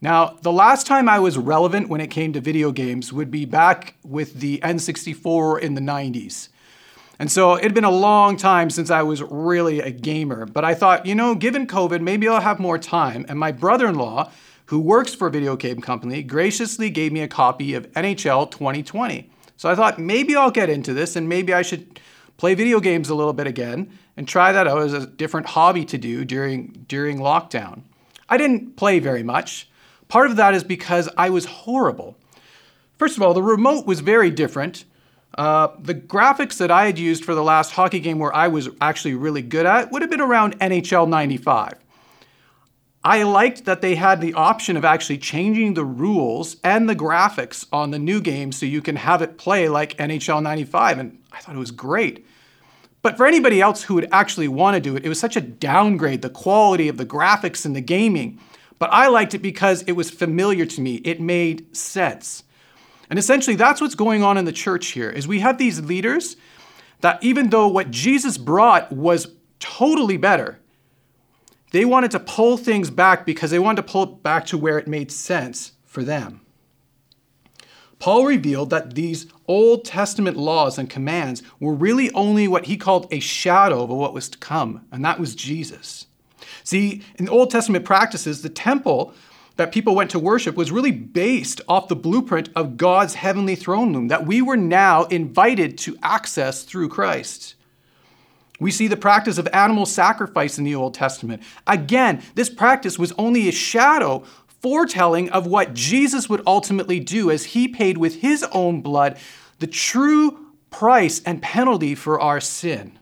Now, 0.00 0.38
the 0.42 0.52
last 0.52 0.86
time 0.86 1.08
I 1.08 1.18
was 1.20 1.38
relevant 1.38 1.88
when 1.88 2.02
it 2.02 2.08
came 2.08 2.34
to 2.34 2.40
video 2.40 2.70
games 2.70 3.12
would 3.12 3.30
be 3.30 3.46
back 3.46 3.96
with 4.02 4.40
the 4.40 4.60
N64 4.62 5.60
in 5.60 5.74
the 5.74 5.80
90s. 5.80 6.50
And 7.18 7.30
so 7.30 7.54
it 7.54 7.62
had 7.62 7.74
been 7.74 7.84
a 7.84 7.90
long 7.90 8.36
time 8.36 8.68
since 8.68 8.90
I 8.90 9.02
was 9.02 9.22
really 9.22 9.80
a 9.80 9.90
gamer, 9.90 10.44
but 10.44 10.64
I 10.64 10.74
thought, 10.74 11.06
you 11.06 11.14
know, 11.14 11.34
given 11.34 11.66
COVID, 11.66 12.00
maybe 12.00 12.28
I'll 12.28 12.40
have 12.40 12.58
more 12.58 12.78
time. 12.78 13.24
And 13.28 13.38
my 13.38 13.52
brother 13.52 13.86
in 13.86 13.94
law, 13.94 14.30
who 14.66 14.80
works 14.80 15.14
for 15.14 15.28
a 15.28 15.30
video 15.30 15.56
game 15.56 15.80
company, 15.80 16.22
graciously 16.22 16.90
gave 16.90 17.12
me 17.12 17.20
a 17.20 17.28
copy 17.28 17.74
of 17.74 17.90
NHL 17.92 18.50
2020. 18.50 19.30
So 19.56 19.70
I 19.70 19.74
thought 19.74 19.98
maybe 19.98 20.36
I'll 20.36 20.50
get 20.50 20.68
into 20.68 20.92
this 20.92 21.16
and 21.16 21.28
maybe 21.28 21.54
I 21.54 21.62
should 21.62 22.00
play 22.36 22.54
video 22.54 22.80
games 22.80 23.08
a 23.08 23.14
little 23.14 23.32
bit 23.32 23.46
again 23.46 23.90
and 24.16 24.28
try 24.28 24.52
that 24.52 24.66
out 24.66 24.82
as 24.82 24.92
a 24.92 25.06
different 25.06 25.46
hobby 25.46 25.84
to 25.86 25.96
do 25.96 26.24
during, 26.24 26.84
during 26.88 27.18
lockdown. 27.18 27.82
I 28.28 28.36
didn't 28.36 28.76
play 28.76 28.98
very 28.98 29.22
much. 29.22 29.70
Part 30.08 30.30
of 30.30 30.36
that 30.36 30.54
is 30.54 30.64
because 30.64 31.08
I 31.16 31.30
was 31.30 31.46
horrible. 31.46 32.16
First 32.98 33.16
of 33.16 33.22
all, 33.22 33.34
the 33.34 33.42
remote 33.42 33.86
was 33.86 34.00
very 34.00 34.30
different. 34.30 34.84
Uh, 35.36 35.68
the 35.78 35.94
graphics 35.94 36.56
that 36.58 36.70
I 36.70 36.86
had 36.86 36.98
used 36.98 37.24
for 37.24 37.34
the 37.34 37.42
last 37.42 37.72
hockey 37.72 38.00
game 38.00 38.18
where 38.18 38.34
I 38.34 38.48
was 38.48 38.70
actually 38.80 39.14
really 39.14 39.42
good 39.42 39.66
at 39.66 39.92
would 39.92 40.00
have 40.00 40.10
been 40.10 40.20
around 40.20 40.58
NHL 40.60 41.08
95. 41.08 41.74
I 43.04 43.22
liked 43.22 43.66
that 43.66 43.82
they 43.82 43.94
had 43.94 44.20
the 44.20 44.34
option 44.34 44.76
of 44.76 44.84
actually 44.84 45.18
changing 45.18 45.74
the 45.74 45.84
rules 45.84 46.56
and 46.64 46.88
the 46.88 46.96
graphics 46.96 47.66
on 47.70 47.90
the 47.90 47.98
new 47.98 48.20
game 48.20 48.50
so 48.50 48.66
you 48.66 48.82
can 48.82 48.96
have 48.96 49.22
it 49.22 49.38
play 49.38 49.68
like 49.68 49.96
NHL 49.98 50.42
95, 50.42 50.98
and 50.98 51.18
I 51.30 51.38
thought 51.38 51.54
it 51.54 51.58
was 51.58 51.70
great. 51.70 52.26
But 53.02 53.16
for 53.16 53.24
anybody 53.24 53.60
else 53.60 53.84
who 53.84 53.94
would 53.94 54.08
actually 54.10 54.48
want 54.48 54.74
to 54.74 54.80
do 54.80 54.96
it, 54.96 55.04
it 55.04 55.08
was 55.08 55.20
such 55.20 55.36
a 55.36 55.40
downgrade, 55.40 56.22
the 56.22 56.30
quality 56.30 56.88
of 56.88 56.96
the 56.96 57.06
graphics 57.06 57.64
and 57.64 57.76
the 57.76 57.80
gaming. 57.80 58.40
But 58.80 58.92
I 58.92 59.06
liked 59.06 59.34
it 59.34 59.38
because 59.38 59.82
it 59.82 59.92
was 59.92 60.10
familiar 60.10 60.66
to 60.66 60.80
me. 60.80 60.96
It 60.96 61.20
made 61.20 61.76
sense. 61.76 62.42
And 63.08 63.18
essentially, 63.18 63.56
that's 63.56 63.80
what's 63.80 63.94
going 63.94 64.22
on 64.22 64.36
in 64.36 64.44
the 64.44 64.52
church 64.52 64.88
here 64.88 65.10
is 65.10 65.28
we 65.28 65.40
have 65.40 65.58
these 65.58 65.80
leaders 65.80 66.36
that 67.00 67.22
even 67.22 67.50
though 67.50 67.68
what 67.68 67.90
Jesus 67.90 68.38
brought 68.38 68.90
was 68.90 69.28
totally 69.60 70.16
better, 70.16 70.58
they 71.72 71.84
wanted 71.84 72.10
to 72.12 72.20
pull 72.20 72.56
things 72.56 72.90
back 72.90 73.26
because 73.26 73.50
they 73.50 73.58
wanted 73.58 73.86
to 73.86 73.92
pull 73.92 74.02
it 74.04 74.22
back 74.22 74.46
to 74.46 74.58
where 74.58 74.78
it 74.78 74.88
made 74.88 75.12
sense 75.12 75.72
for 75.84 76.02
them. 76.02 76.40
Paul 77.98 78.26
revealed 78.26 78.70
that 78.70 78.94
these 78.94 79.26
Old 79.48 79.84
Testament 79.84 80.36
laws 80.36 80.78
and 80.78 80.90
commands 80.90 81.42
were 81.58 81.74
really 81.74 82.10
only 82.12 82.46
what 82.46 82.66
he 82.66 82.76
called 82.76 83.06
a 83.10 83.20
shadow 83.20 83.84
of 83.84 83.90
what 83.90 84.12
was 84.12 84.28
to 84.28 84.38
come, 84.38 84.86
and 84.92 85.04
that 85.04 85.18
was 85.18 85.34
Jesus. 85.34 86.06
See, 86.62 87.02
in 87.16 87.28
Old 87.28 87.50
Testament 87.50 87.84
practices, 87.84 88.42
the 88.42 88.48
temple 88.48 89.14
that 89.56 89.72
people 89.72 89.94
went 89.94 90.10
to 90.10 90.18
worship 90.18 90.54
was 90.54 90.70
really 90.70 90.90
based 90.90 91.60
off 91.66 91.88
the 91.88 91.96
blueprint 91.96 92.50
of 92.54 92.76
God's 92.76 93.14
heavenly 93.14 93.54
throne 93.54 93.94
room 93.94 94.08
that 94.08 94.26
we 94.26 94.42
were 94.42 94.56
now 94.56 95.04
invited 95.04 95.78
to 95.78 95.96
access 96.02 96.62
through 96.62 96.88
Christ. 96.88 97.54
We 98.58 98.70
see 98.70 98.88
the 98.88 98.96
practice 98.96 99.38
of 99.38 99.48
animal 99.52 99.86
sacrifice 99.86 100.58
in 100.58 100.64
the 100.64 100.74
Old 100.74 100.94
Testament. 100.94 101.42
Again, 101.66 102.22
this 102.34 102.48
practice 102.48 102.98
was 102.98 103.12
only 103.18 103.48
a 103.48 103.52
shadow 103.52 104.24
foretelling 104.62 105.30
of 105.30 105.46
what 105.46 105.74
Jesus 105.74 106.28
would 106.28 106.42
ultimately 106.46 106.98
do 106.98 107.30
as 107.30 107.46
he 107.46 107.68
paid 107.68 107.98
with 107.98 108.16
his 108.16 108.42
own 108.52 108.80
blood 108.80 109.18
the 109.58 109.66
true 109.66 110.46
price 110.70 111.22
and 111.24 111.40
penalty 111.40 111.94
for 111.94 112.20
our 112.20 112.40
sin. 112.40 112.98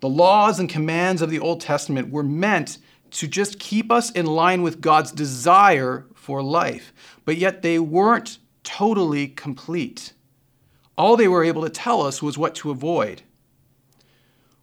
The 0.00 0.08
laws 0.08 0.58
and 0.58 0.68
commands 0.68 1.22
of 1.22 1.30
the 1.30 1.38
Old 1.38 1.60
Testament 1.60 2.10
were 2.10 2.22
meant 2.22 2.78
to 3.12 3.26
just 3.26 3.58
keep 3.58 3.90
us 3.90 4.10
in 4.10 4.26
line 4.26 4.62
with 4.62 4.80
God's 4.80 5.12
desire 5.12 6.06
for 6.14 6.42
life, 6.42 6.92
but 7.24 7.36
yet 7.36 7.62
they 7.62 7.78
weren't 7.78 8.38
totally 8.62 9.28
complete. 9.28 10.12
All 10.98 11.16
they 11.16 11.28
were 11.28 11.44
able 11.44 11.62
to 11.62 11.70
tell 11.70 12.02
us 12.02 12.22
was 12.22 12.38
what 12.38 12.54
to 12.56 12.70
avoid. 12.70 13.22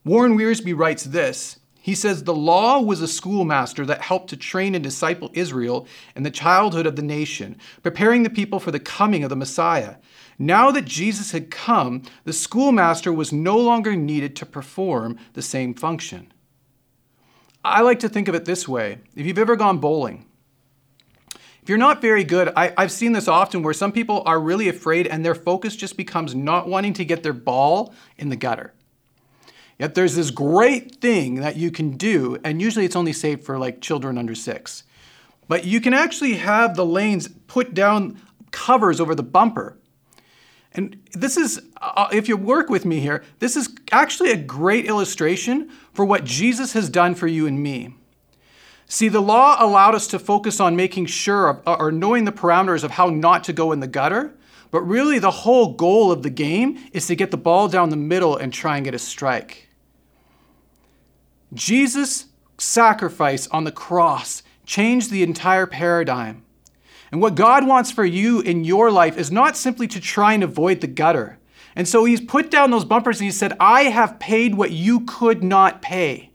Warren 0.03 0.37
Wiersbe 0.37 0.77
writes 0.77 1.03
this. 1.03 1.59
He 1.79 1.95
says 1.95 2.23
the 2.23 2.35
law 2.35 2.81
was 2.81 3.01
a 3.01 3.07
schoolmaster 3.07 3.85
that 3.85 4.01
helped 4.01 4.29
to 4.29 4.37
train 4.37 4.73
and 4.73 4.83
disciple 4.83 5.31
Israel 5.33 5.87
in 6.15 6.23
the 6.23 6.31
childhood 6.31 6.85
of 6.85 6.95
the 6.95 7.01
nation, 7.01 7.57
preparing 7.81 8.23
the 8.23 8.29
people 8.29 8.59
for 8.59 8.71
the 8.71 8.79
coming 8.79 9.23
of 9.23 9.29
the 9.29 9.35
Messiah. 9.35 9.95
Now 10.39 10.71
that 10.71 10.85
Jesus 10.85 11.31
had 11.31 11.51
come, 11.51 12.03
the 12.23 12.33
schoolmaster 12.33 13.13
was 13.13 13.31
no 13.31 13.57
longer 13.57 13.95
needed 13.95 14.35
to 14.37 14.45
perform 14.45 15.17
the 15.33 15.41
same 15.41 15.73
function. 15.73 16.32
I 17.63 17.81
like 17.81 17.99
to 17.99 18.09
think 18.09 18.27
of 18.27 18.35
it 18.35 18.45
this 18.45 18.67
way 18.67 18.99
if 19.15 19.25
you've 19.25 19.37
ever 19.37 19.55
gone 19.55 19.77
bowling, 19.77 20.25
if 21.63 21.69
you're 21.69 21.77
not 21.77 22.01
very 22.01 22.25
good, 22.25 22.51
I, 22.57 22.73
have 22.77 22.91
seen 22.91 23.13
this 23.13 23.29
often 23.29 23.63
where 23.63 23.73
some 23.73 23.93
people 23.93 24.21
are 24.25 24.37
really 24.37 24.67
afraid 24.67 25.07
and 25.07 25.23
their 25.23 25.33
focus 25.33 25.77
just 25.77 25.95
becomes 25.95 26.35
not 26.35 26.67
wanting 26.67 26.91
to 26.95 27.05
get 27.05 27.23
their 27.23 27.31
ball 27.31 27.93
in 28.17 28.27
the 28.27 28.35
gutter. 28.35 28.73
Yet 29.79 29.95
there's 29.95 30.15
this 30.15 30.29
great 30.29 30.97
thing 30.97 31.35
that 31.35 31.55
you 31.55 31.71
can 31.71 31.91
do, 31.91 32.37
and 32.43 32.61
usually 32.61 32.83
it's 32.83 32.97
only 32.97 33.13
safe 33.13 33.45
for 33.45 33.57
like 33.57 33.79
children 33.79 34.17
under 34.17 34.35
six. 34.35 34.83
But 35.47 35.63
you 35.63 35.79
can 35.79 35.93
actually 35.93 36.33
have 36.33 36.75
the 36.75 36.85
lanes 36.85 37.29
put 37.47 37.73
down 37.73 38.19
covers 38.51 38.99
over 38.99 39.15
the 39.15 39.23
bumper. 39.23 39.77
And 40.75 41.01
this 41.13 41.37
is, 41.37 41.61
uh, 41.81 42.07
if 42.11 42.27
you 42.27 42.35
work 42.35 42.69
with 42.69 42.85
me 42.85 42.99
here, 42.99 43.23
this 43.39 43.55
is 43.55 43.69
actually 43.91 44.31
a 44.31 44.37
great 44.37 44.85
illustration 44.85 45.69
for 45.93 46.03
what 46.03 46.23
Jesus 46.23 46.73
has 46.73 46.89
done 46.89 47.13
for 47.13 47.27
you 47.27 47.45
and 47.45 47.61
me. 47.61 47.95
See, 48.87 49.07
the 49.07 49.21
law 49.21 49.55
allowed 49.59 49.95
us 49.95 50.07
to 50.07 50.19
focus 50.19 50.59
on 50.59 50.75
making 50.75 51.05
sure 51.07 51.49
of, 51.49 51.61
or 51.65 51.91
knowing 51.91 52.25
the 52.25 52.31
parameters 52.31 52.83
of 52.83 52.91
how 52.91 53.07
not 53.07 53.43
to 53.45 53.53
go 53.53 53.71
in 53.71 53.79
the 53.79 53.87
gutter, 53.87 54.33
but 54.71 54.81
really 54.81 55.19
the 55.19 55.31
whole 55.31 55.73
goal 55.73 56.11
of 56.11 56.23
the 56.23 56.29
game 56.29 56.79
is 56.91 57.07
to 57.07 57.15
get 57.15 57.31
the 57.31 57.37
ball 57.37 57.67
down 57.67 57.89
the 57.89 57.95
middle 57.95 58.35
and 58.35 58.51
try 58.51 58.75
and 58.75 58.85
get 58.85 58.95
a 58.95 58.99
strike. 58.99 59.69
Jesus' 61.53 62.25
sacrifice 62.57 63.47
on 63.47 63.63
the 63.63 63.71
cross 63.71 64.41
changed 64.65 65.11
the 65.11 65.23
entire 65.23 65.67
paradigm. 65.67 66.43
And 67.13 67.21
what 67.21 67.35
God 67.35 67.67
wants 67.67 67.91
for 67.91 68.03
you 68.03 68.41
in 68.41 68.63
your 68.63 68.89
life 68.89 69.19
is 69.19 69.31
not 69.31 69.55
simply 69.55 69.85
to 69.85 69.99
try 69.99 70.33
and 70.33 70.41
avoid 70.41 70.81
the 70.81 70.87
gutter. 70.87 71.37
And 71.75 71.87
so 71.87 72.05
he's 72.05 72.19
put 72.19 72.49
down 72.49 72.71
those 72.71 72.85
bumpers 72.85 73.19
and 73.19 73.25
he 73.25 73.31
said, 73.31 73.55
I 73.59 73.83
have 73.83 74.17
paid 74.17 74.55
what 74.55 74.71
you 74.71 75.01
could 75.01 75.43
not 75.43 75.79
pay. 75.79 76.31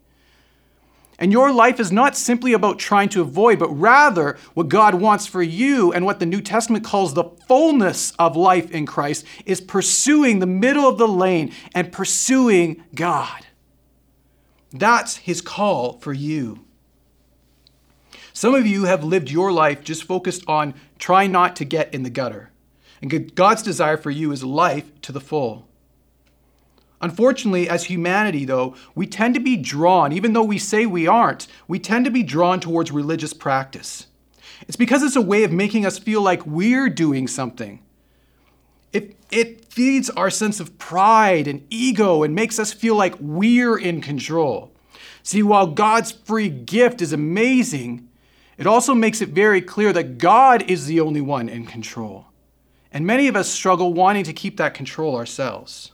And 1.19 1.33
your 1.33 1.51
life 1.51 1.81
is 1.81 1.91
not 1.91 2.15
simply 2.15 2.53
about 2.53 2.79
trying 2.79 3.09
to 3.09 3.19
avoid, 3.19 3.59
but 3.59 3.77
rather 3.77 4.37
what 4.53 4.69
God 4.69 4.95
wants 4.95 5.27
for 5.27 5.43
you 5.43 5.91
and 5.91 6.05
what 6.05 6.21
the 6.21 6.25
New 6.25 6.39
Testament 6.39 6.85
calls 6.85 7.13
the 7.13 7.25
fullness 7.25 8.11
of 8.11 8.37
life 8.37 8.71
in 8.71 8.85
Christ 8.85 9.25
is 9.45 9.59
pursuing 9.59 10.39
the 10.39 10.47
middle 10.47 10.87
of 10.87 10.97
the 10.97 11.09
lane 11.09 11.51
and 11.75 11.91
pursuing 11.91 12.85
God. 12.95 13.45
That's 14.71 15.17
his 15.17 15.41
call 15.41 15.99
for 15.99 16.13
you. 16.13 16.63
Some 18.39 18.55
of 18.55 18.65
you 18.65 18.85
have 18.85 19.03
lived 19.03 19.29
your 19.29 19.51
life 19.51 19.83
just 19.83 20.05
focused 20.05 20.45
on 20.47 20.73
try 20.97 21.27
not 21.27 21.57
to 21.57 21.65
get 21.65 21.93
in 21.93 22.03
the 22.03 22.09
gutter. 22.09 22.51
And 23.01 23.35
God's 23.35 23.61
desire 23.61 23.97
for 23.97 24.11
you 24.11 24.31
is 24.31 24.45
life 24.45 24.89
to 25.01 25.11
the 25.11 25.19
full. 25.19 25.67
Unfortunately, 27.01 27.67
as 27.67 27.83
humanity, 27.83 28.45
though, 28.45 28.77
we 28.95 29.07
tend 29.07 29.33
to 29.33 29.41
be 29.41 29.57
drawn, 29.57 30.13
even 30.13 30.31
though 30.31 30.45
we 30.45 30.57
say 30.57 30.85
we 30.85 31.05
aren't, 31.05 31.47
we 31.67 31.79
tend 31.79 32.05
to 32.05 32.11
be 32.11 32.23
drawn 32.23 32.61
towards 32.61 32.93
religious 32.93 33.33
practice. 33.33 34.07
It's 34.69 34.77
because 34.77 35.03
it's 35.03 35.17
a 35.17 35.21
way 35.21 35.43
of 35.43 35.51
making 35.51 35.85
us 35.85 35.99
feel 35.99 36.21
like 36.21 36.45
we're 36.45 36.87
doing 36.87 37.27
something. 37.27 37.83
It, 38.93 39.17
it 39.31 39.65
feeds 39.65 40.09
our 40.11 40.29
sense 40.29 40.61
of 40.61 40.79
pride 40.79 41.49
and 41.49 41.67
ego 41.69 42.23
and 42.23 42.33
makes 42.33 42.57
us 42.57 42.71
feel 42.71 42.95
like 42.95 43.15
we're 43.19 43.77
in 43.77 43.99
control. 43.99 44.71
See, 45.23 45.43
while 45.43 45.67
God's 45.67 46.13
free 46.13 46.47
gift 46.47 47.01
is 47.01 47.11
amazing, 47.11 48.08
it 48.59 48.67
also 48.67 48.93
makes 48.93 49.21
it 49.21 49.29
very 49.29 49.61
clear 49.61 49.93
that 49.93 50.17
God 50.17 50.69
is 50.69 50.85
the 50.85 50.99
only 50.99 51.21
one 51.21 51.47
in 51.47 51.65
control. 51.65 52.25
And 52.91 53.07
many 53.07 53.29
of 53.29 53.37
us 53.37 53.49
struggle 53.49 53.93
wanting 53.93 54.25
to 54.25 54.33
keep 54.33 54.57
that 54.57 54.73
control 54.73 55.15
ourselves. 55.15 55.93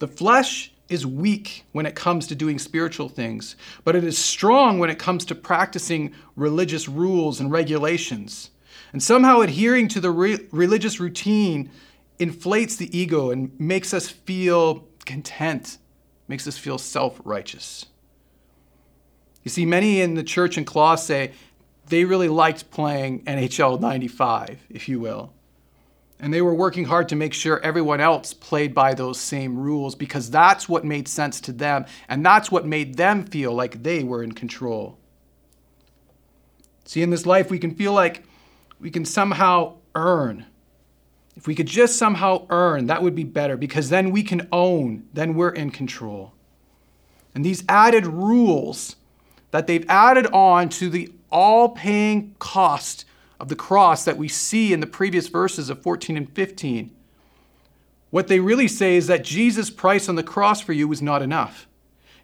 The 0.00 0.08
flesh 0.08 0.72
is 0.88 1.06
weak 1.06 1.64
when 1.70 1.86
it 1.86 1.94
comes 1.94 2.26
to 2.26 2.34
doing 2.34 2.58
spiritual 2.58 3.08
things, 3.08 3.54
but 3.84 3.94
it 3.94 4.02
is 4.02 4.18
strong 4.18 4.80
when 4.80 4.90
it 4.90 4.98
comes 4.98 5.24
to 5.26 5.36
practicing 5.36 6.12
religious 6.34 6.88
rules 6.88 7.38
and 7.38 7.52
regulations. 7.52 8.50
And 8.92 9.00
somehow 9.00 9.40
adhering 9.40 9.86
to 9.88 10.00
the 10.00 10.10
re- 10.10 10.48
religious 10.50 10.98
routine 10.98 11.70
inflates 12.18 12.74
the 12.74 12.96
ego 12.96 13.30
and 13.30 13.52
makes 13.60 13.94
us 13.94 14.08
feel 14.08 14.88
content, 15.06 15.78
makes 16.26 16.48
us 16.48 16.58
feel 16.58 16.78
self 16.78 17.20
righteous. 17.24 17.86
You 19.44 19.50
see, 19.50 19.66
many 19.66 20.00
in 20.00 20.14
the 20.14 20.24
church 20.24 20.58
in 20.58 20.64
Colossae, 20.64 21.32
they 21.88 22.04
really 22.04 22.28
liked 22.28 22.70
playing 22.70 23.24
NHL 23.24 23.78
95, 23.78 24.66
if 24.70 24.88
you 24.88 24.98
will. 24.98 25.32
And 26.18 26.32
they 26.32 26.40
were 26.40 26.54
working 26.54 26.86
hard 26.86 27.10
to 27.10 27.16
make 27.16 27.34
sure 27.34 27.60
everyone 27.60 28.00
else 28.00 28.32
played 28.32 28.74
by 28.74 28.94
those 28.94 29.20
same 29.20 29.58
rules 29.58 29.94
because 29.94 30.30
that's 30.30 30.68
what 30.68 30.84
made 30.84 31.06
sense 31.06 31.40
to 31.42 31.52
them 31.52 31.84
and 32.08 32.24
that's 32.24 32.50
what 32.50 32.64
made 32.64 32.96
them 32.96 33.24
feel 33.24 33.52
like 33.52 33.82
they 33.82 34.02
were 34.02 34.22
in 34.22 34.32
control. 34.32 34.98
See, 36.86 37.02
in 37.02 37.10
this 37.10 37.26
life, 37.26 37.50
we 37.50 37.58
can 37.58 37.74
feel 37.74 37.92
like 37.92 38.24
we 38.80 38.90
can 38.90 39.04
somehow 39.04 39.76
earn. 39.94 40.46
If 41.36 41.46
we 41.46 41.54
could 41.54 41.66
just 41.66 41.96
somehow 41.96 42.46
earn, 42.48 42.86
that 42.86 43.02
would 43.02 43.14
be 43.14 43.24
better 43.24 43.56
because 43.56 43.90
then 43.90 44.10
we 44.10 44.22
can 44.22 44.48
own, 44.52 45.06
then 45.12 45.34
we're 45.34 45.50
in 45.50 45.70
control. 45.70 46.32
And 47.34 47.44
these 47.44 47.64
added 47.68 48.06
rules 48.06 48.96
that 49.54 49.68
they've 49.68 49.88
added 49.88 50.26
on 50.32 50.68
to 50.68 50.90
the 50.90 51.08
all 51.30 51.68
paying 51.68 52.34
cost 52.40 53.04
of 53.38 53.46
the 53.46 53.54
cross 53.54 54.04
that 54.04 54.16
we 54.16 54.26
see 54.26 54.72
in 54.72 54.80
the 54.80 54.86
previous 54.86 55.28
verses 55.28 55.70
of 55.70 55.80
14 55.80 56.16
and 56.16 56.28
15. 56.32 56.90
What 58.10 58.26
they 58.26 58.40
really 58.40 58.66
say 58.66 58.96
is 58.96 59.06
that 59.06 59.22
Jesus' 59.22 59.70
price 59.70 60.08
on 60.08 60.16
the 60.16 60.24
cross 60.24 60.60
for 60.60 60.72
you 60.72 60.88
was 60.88 61.00
not 61.00 61.22
enough. 61.22 61.68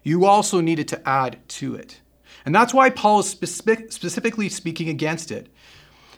You 0.03 0.25
also 0.25 0.59
needed 0.59 0.89
to 0.89 1.07
add 1.07 1.39
to 1.47 1.73
it. 1.73 2.01
And 2.43 2.53
that's 2.53 2.73
why 2.73 2.89
Paul 2.89 3.21
is 3.21 3.29
specific, 3.29 3.93
specifically 3.93 4.49
speaking 4.49 4.89
against 4.89 5.31
it. 5.31 5.47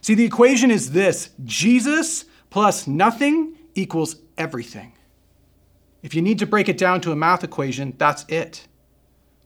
See, 0.02 0.16
the 0.16 0.26
equation 0.26 0.72
is 0.72 0.94
this 0.94 1.30
Jesus 1.44 2.26
plus 2.50 2.88
nothing 2.88 3.56
equals 3.76 4.16
everything. 4.36 4.94
If 6.02 6.16
you 6.16 6.24
need 6.24 6.40
to 6.40 6.48
break 6.48 6.70
it 6.70 6.80
down 6.80 7.02
to 7.02 7.12
a 7.12 7.16
math 7.16 7.44
equation, 7.44 7.94
that's 8.00 8.26
it. 8.30 8.68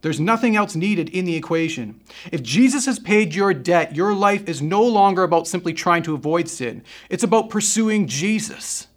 There's 0.01 0.20
nothing 0.20 0.56
else 0.56 0.75
needed 0.75 1.10
in 1.10 1.25
the 1.25 1.36
equation. 1.36 2.00
If 2.32 2.44
Jesus 2.44 2.86
has 2.86 3.00
paid 3.00 3.34
your 3.34 3.54
debt, 3.54 3.96
your 3.96 4.13
life 4.13 4.48
is 4.48 4.62
no 4.62 4.84
longer 4.84 5.24
about 5.24 5.48
simply 5.48 5.74
trying 5.74 6.04
to 6.04 6.13
avoid 6.13 6.48
sin. 6.48 6.84
It's 7.10 7.24
about 7.24 7.50
pursuing 7.50 8.08
Jesus. 8.08 8.88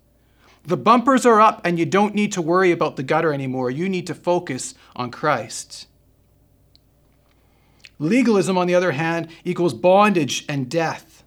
The 0.65 0.77
bumpers 0.77 1.25
are 1.25 1.41
up, 1.41 1.63
and 1.65 1.79
you 1.79 1.87
don't 1.87 2.15
need 2.15 2.33
to 2.33 2.43
worry 2.43 2.71
about 2.71 2.97
the 2.97 3.03
gutter 3.03 3.33
anymore. 3.33 3.71
You 3.71 3.89
need 3.89 4.07
to 4.09 4.15
focus 4.15 4.75
on 4.95 5.11
Christ. 5.11 5.87
Legalism, 7.99 8.59
on 8.59 8.67
the 8.67 8.75
other 8.75 8.93
hand, 8.93 9.29
equals 9.45 9.75
bondage 9.75 10.45
and 10.49 10.71
death. 10.71 11.25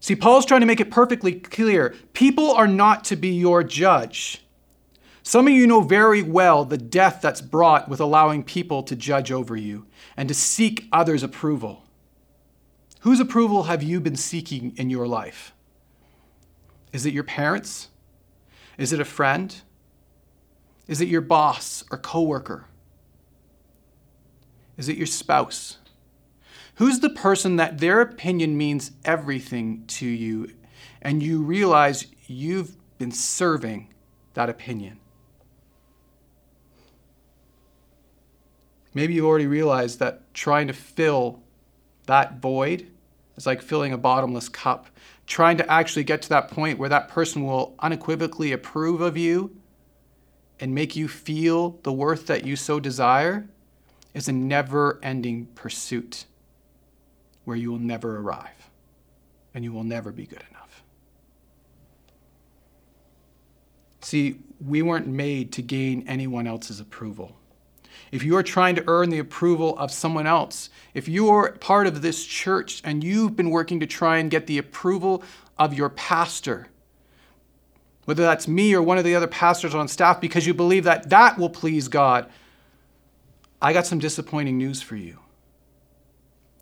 See, 0.00 0.16
Paul's 0.16 0.44
trying 0.44 0.60
to 0.60 0.66
make 0.66 0.80
it 0.80 0.90
perfectly 0.90 1.32
clear 1.32 1.94
people 2.12 2.50
are 2.50 2.68
not 2.68 3.04
to 3.04 3.16
be 3.16 3.28
your 3.28 3.62
judge. 3.62 4.43
Some 5.26 5.48
of 5.48 5.54
you 5.54 5.66
know 5.66 5.80
very 5.80 6.22
well 6.22 6.66
the 6.66 6.76
death 6.76 7.20
that's 7.22 7.40
brought 7.40 7.88
with 7.88 7.98
allowing 7.98 8.44
people 8.44 8.82
to 8.82 8.94
judge 8.94 9.32
over 9.32 9.56
you 9.56 9.86
and 10.18 10.28
to 10.28 10.34
seek 10.34 10.86
others' 10.92 11.22
approval. 11.22 11.82
Whose 13.00 13.20
approval 13.20 13.64
have 13.64 13.82
you 13.82 14.00
been 14.00 14.16
seeking 14.16 14.74
in 14.76 14.90
your 14.90 15.08
life? 15.08 15.54
Is 16.92 17.06
it 17.06 17.14
your 17.14 17.24
parents? 17.24 17.88
Is 18.76 18.92
it 18.92 19.00
a 19.00 19.04
friend? 19.04 19.62
Is 20.86 21.00
it 21.00 21.08
your 21.08 21.22
boss 21.22 21.84
or 21.90 21.96
coworker? 21.96 22.66
Is 24.76 24.90
it 24.90 24.98
your 24.98 25.06
spouse? 25.06 25.78
Who's 26.74 27.00
the 27.00 27.08
person 27.08 27.56
that 27.56 27.78
their 27.78 28.02
opinion 28.02 28.58
means 28.58 28.92
everything 29.06 29.84
to 29.86 30.06
you 30.06 30.52
and 31.00 31.22
you 31.22 31.42
realize 31.42 32.08
you've 32.26 32.76
been 32.98 33.12
serving 33.12 33.88
that 34.34 34.50
opinion? 34.50 35.00
Maybe 38.94 39.14
you've 39.14 39.26
already 39.26 39.46
realized 39.46 39.98
that 39.98 40.32
trying 40.32 40.68
to 40.68 40.72
fill 40.72 41.42
that 42.06 42.40
void 42.40 42.86
is 43.36 43.46
like 43.46 43.60
filling 43.60 43.92
a 43.92 43.98
bottomless 43.98 44.48
cup. 44.48 44.86
Trying 45.26 45.56
to 45.58 45.70
actually 45.70 46.04
get 46.04 46.22
to 46.22 46.28
that 46.30 46.50
point 46.50 46.78
where 46.78 46.88
that 46.88 47.08
person 47.08 47.44
will 47.44 47.74
unequivocally 47.80 48.52
approve 48.52 49.00
of 49.00 49.16
you 49.16 49.56
and 50.60 50.74
make 50.74 50.94
you 50.94 51.08
feel 51.08 51.80
the 51.82 51.92
worth 51.92 52.26
that 52.28 52.44
you 52.44 52.56
so 52.56 52.78
desire 52.78 53.48
is 54.12 54.28
a 54.28 54.32
never 54.32 55.00
ending 55.02 55.46
pursuit 55.54 56.26
where 57.44 57.56
you 57.56 57.72
will 57.72 57.78
never 57.78 58.18
arrive 58.18 58.70
and 59.52 59.64
you 59.64 59.72
will 59.72 59.84
never 59.84 60.12
be 60.12 60.26
good 60.26 60.42
enough. 60.50 60.82
See, 64.00 64.36
we 64.64 64.82
weren't 64.82 65.06
made 65.06 65.50
to 65.52 65.62
gain 65.62 66.04
anyone 66.06 66.46
else's 66.46 66.78
approval. 66.78 67.36
If 68.14 68.22
you 68.22 68.36
are 68.36 68.44
trying 68.44 68.76
to 68.76 68.84
earn 68.86 69.10
the 69.10 69.18
approval 69.18 69.76
of 69.76 69.90
someone 69.90 70.24
else, 70.24 70.70
if 70.94 71.08
you're 71.08 71.50
part 71.58 71.88
of 71.88 72.00
this 72.00 72.24
church 72.24 72.80
and 72.84 73.02
you've 73.02 73.34
been 73.34 73.50
working 73.50 73.80
to 73.80 73.88
try 73.88 74.18
and 74.18 74.30
get 74.30 74.46
the 74.46 74.56
approval 74.56 75.24
of 75.58 75.74
your 75.74 75.88
pastor, 75.88 76.68
whether 78.04 78.22
that's 78.22 78.46
me 78.46 78.72
or 78.72 78.80
one 78.80 78.98
of 78.98 79.04
the 79.04 79.16
other 79.16 79.26
pastors 79.26 79.74
on 79.74 79.88
staff, 79.88 80.20
because 80.20 80.46
you 80.46 80.54
believe 80.54 80.84
that 80.84 81.10
that 81.10 81.38
will 81.38 81.50
please 81.50 81.88
God, 81.88 82.30
I 83.60 83.72
got 83.72 83.84
some 83.84 83.98
disappointing 83.98 84.58
news 84.58 84.80
for 84.80 84.94
you. 84.94 85.18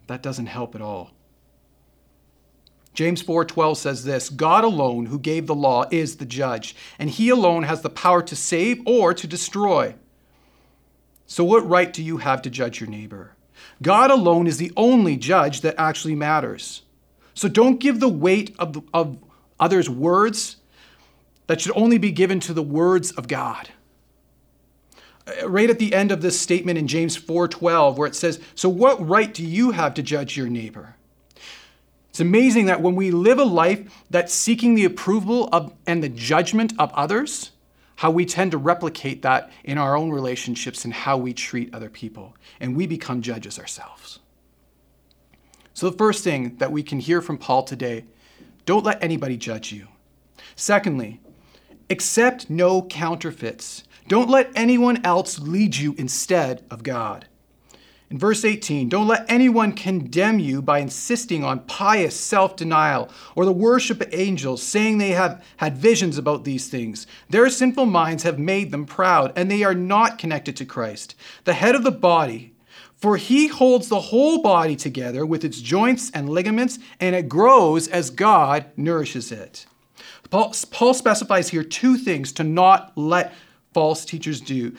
That 0.06 0.22
doesn't 0.22 0.46
help 0.46 0.74
at 0.74 0.80
all. 0.80 1.10
James 2.94 3.22
4:12 3.22 3.76
says 3.76 4.04
this, 4.04 4.30
God 4.30 4.64
alone 4.64 5.04
who 5.04 5.18
gave 5.18 5.46
the 5.46 5.54
law 5.54 5.84
is 5.90 6.16
the 6.16 6.24
judge, 6.24 6.74
and 6.98 7.10
he 7.10 7.28
alone 7.28 7.64
has 7.64 7.82
the 7.82 7.90
power 7.90 8.22
to 8.22 8.34
save 8.34 8.80
or 8.86 9.12
to 9.12 9.26
destroy. 9.26 9.96
So 11.32 11.44
what 11.44 11.66
right 11.66 11.90
do 11.90 12.02
you 12.02 12.18
have 12.18 12.42
to 12.42 12.50
judge 12.50 12.78
your 12.78 12.90
neighbor? 12.90 13.32
God 13.80 14.10
alone 14.10 14.46
is 14.46 14.58
the 14.58 14.70
only 14.76 15.16
judge 15.16 15.62
that 15.62 15.76
actually 15.78 16.14
matters. 16.14 16.82
So 17.32 17.48
don't 17.48 17.80
give 17.80 18.00
the 18.00 18.08
weight 18.08 18.54
of, 18.58 18.84
of 18.92 19.16
others' 19.58 19.88
words 19.88 20.56
that 21.46 21.62
should 21.62 21.72
only 21.74 21.96
be 21.96 22.10
given 22.10 22.38
to 22.40 22.52
the 22.52 22.62
words 22.62 23.12
of 23.12 23.28
God. 23.28 23.70
Uh, 25.26 25.48
right 25.48 25.70
at 25.70 25.78
the 25.78 25.94
end 25.94 26.12
of 26.12 26.20
this 26.20 26.38
statement 26.38 26.78
in 26.78 26.86
James 26.86 27.16
4:12 27.16 27.96
where 27.96 28.08
it 28.08 28.14
says, 28.14 28.38
"So 28.54 28.68
what 28.68 29.00
right 29.08 29.32
do 29.32 29.42
you 29.42 29.70
have 29.70 29.94
to 29.94 30.02
judge 30.02 30.36
your 30.36 30.48
neighbor?" 30.48 30.96
It's 32.10 32.20
amazing 32.20 32.66
that 32.66 32.82
when 32.82 32.94
we 32.94 33.10
live 33.10 33.38
a 33.38 33.44
life 33.44 33.90
that's 34.10 34.34
seeking 34.34 34.74
the 34.74 34.84
approval 34.84 35.48
of 35.50 35.72
and 35.86 36.04
the 36.04 36.10
judgment 36.10 36.74
of 36.78 36.92
others, 36.92 37.51
how 38.02 38.10
we 38.10 38.26
tend 38.26 38.50
to 38.50 38.58
replicate 38.58 39.22
that 39.22 39.48
in 39.62 39.78
our 39.78 39.96
own 39.96 40.10
relationships 40.10 40.84
and 40.84 40.92
how 40.92 41.16
we 41.16 41.32
treat 41.32 41.72
other 41.72 41.88
people, 41.88 42.34
and 42.58 42.74
we 42.74 42.84
become 42.84 43.22
judges 43.22 43.60
ourselves. 43.60 44.18
So, 45.72 45.88
the 45.88 45.96
first 45.96 46.24
thing 46.24 46.56
that 46.56 46.72
we 46.72 46.82
can 46.82 46.98
hear 46.98 47.22
from 47.22 47.38
Paul 47.38 47.62
today 47.62 48.04
don't 48.66 48.84
let 48.84 49.00
anybody 49.00 49.36
judge 49.36 49.70
you. 49.70 49.86
Secondly, 50.56 51.20
accept 51.90 52.50
no 52.50 52.82
counterfeits. 52.82 53.84
Don't 54.08 54.28
let 54.28 54.50
anyone 54.56 55.00
else 55.06 55.38
lead 55.38 55.76
you 55.76 55.94
instead 55.96 56.64
of 56.72 56.82
God. 56.82 57.28
In 58.12 58.18
verse 58.18 58.44
18, 58.44 58.90
don't 58.90 59.08
let 59.08 59.24
anyone 59.26 59.72
condemn 59.72 60.38
you 60.38 60.60
by 60.60 60.80
insisting 60.80 61.42
on 61.42 61.60
pious 61.60 62.14
self 62.14 62.56
denial 62.56 63.08
or 63.34 63.46
the 63.46 63.54
worship 63.54 64.02
of 64.02 64.12
angels, 64.12 64.62
saying 64.62 64.98
they 64.98 65.12
have 65.12 65.42
had 65.56 65.78
visions 65.78 66.18
about 66.18 66.44
these 66.44 66.68
things. 66.68 67.06
Their 67.30 67.48
sinful 67.48 67.86
minds 67.86 68.24
have 68.24 68.38
made 68.38 68.70
them 68.70 68.84
proud, 68.84 69.32
and 69.34 69.50
they 69.50 69.64
are 69.64 69.72
not 69.72 70.18
connected 70.18 70.56
to 70.56 70.66
Christ, 70.66 71.14
the 71.44 71.54
head 71.54 71.74
of 71.74 71.84
the 71.84 71.90
body. 71.90 72.52
For 72.98 73.16
he 73.16 73.46
holds 73.46 73.88
the 73.88 74.00
whole 74.00 74.42
body 74.42 74.76
together 74.76 75.24
with 75.24 75.42
its 75.42 75.62
joints 75.62 76.10
and 76.10 76.28
ligaments, 76.28 76.78
and 77.00 77.16
it 77.16 77.30
grows 77.30 77.88
as 77.88 78.10
God 78.10 78.66
nourishes 78.76 79.32
it. 79.32 79.64
Paul, 80.28 80.54
Paul 80.70 80.92
specifies 80.92 81.48
here 81.48 81.64
two 81.64 81.96
things 81.96 82.30
to 82.32 82.44
not 82.44 82.92
let 82.94 83.32
false 83.72 84.04
teachers 84.04 84.42
do 84.42 84.76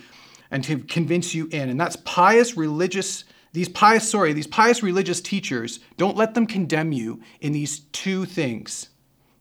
and 0.54 0.64
to 0.64 0.78
convince 0.78 1.34
you 1.34 1.50
in. 1.52 1.68
And 1.68 1.82
that's 1.82 1.96
pious 2.06 2.56
religious, 2.56 3.26
these 3.54 3.68
pious, 3.68 4.08
sorry, 4.08 4.34
these 4.34 4.48
pious 4.48 4.84
religious 4.84 5.20
teachers, 5.20 5.80
don't 5.98 6.16
let 6.16 6.36
them 6.36 6.46
condemn 6.46 6.92
you 6.92 7.22
in 7.42 7.54
these 7.54 7.80
two 7.92 8.26
things. 8.26 8.90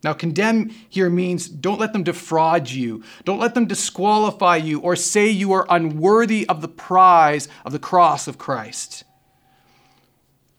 Now, 0.03 0.15
condemn 0.15 0.71
here 0.89 1.11
means 1.11 1.49
don't 1.49 1.79
let 1.79 1.93
them 1.93 2.03
defraud 2.03 2.71
you. 2.71 3.05
Don't 3.25 3.39
let 3.39 3.55
them 3.55 3.67
disqualify 3.67 4.57
you 4.57 4.81
or 4.81 4.97
say 4.97 5.29
you 5.29 5.53
are 5.53 5.67
unworthy 5.69 6.49
of 6.49 6.63
the 6.63 6.67
prize 6.67 7.47
of 7.67 7.73
the 7.73 7.79
cross 7.79 8.27
of 8.27 8.39
Christ. 8.39 9.05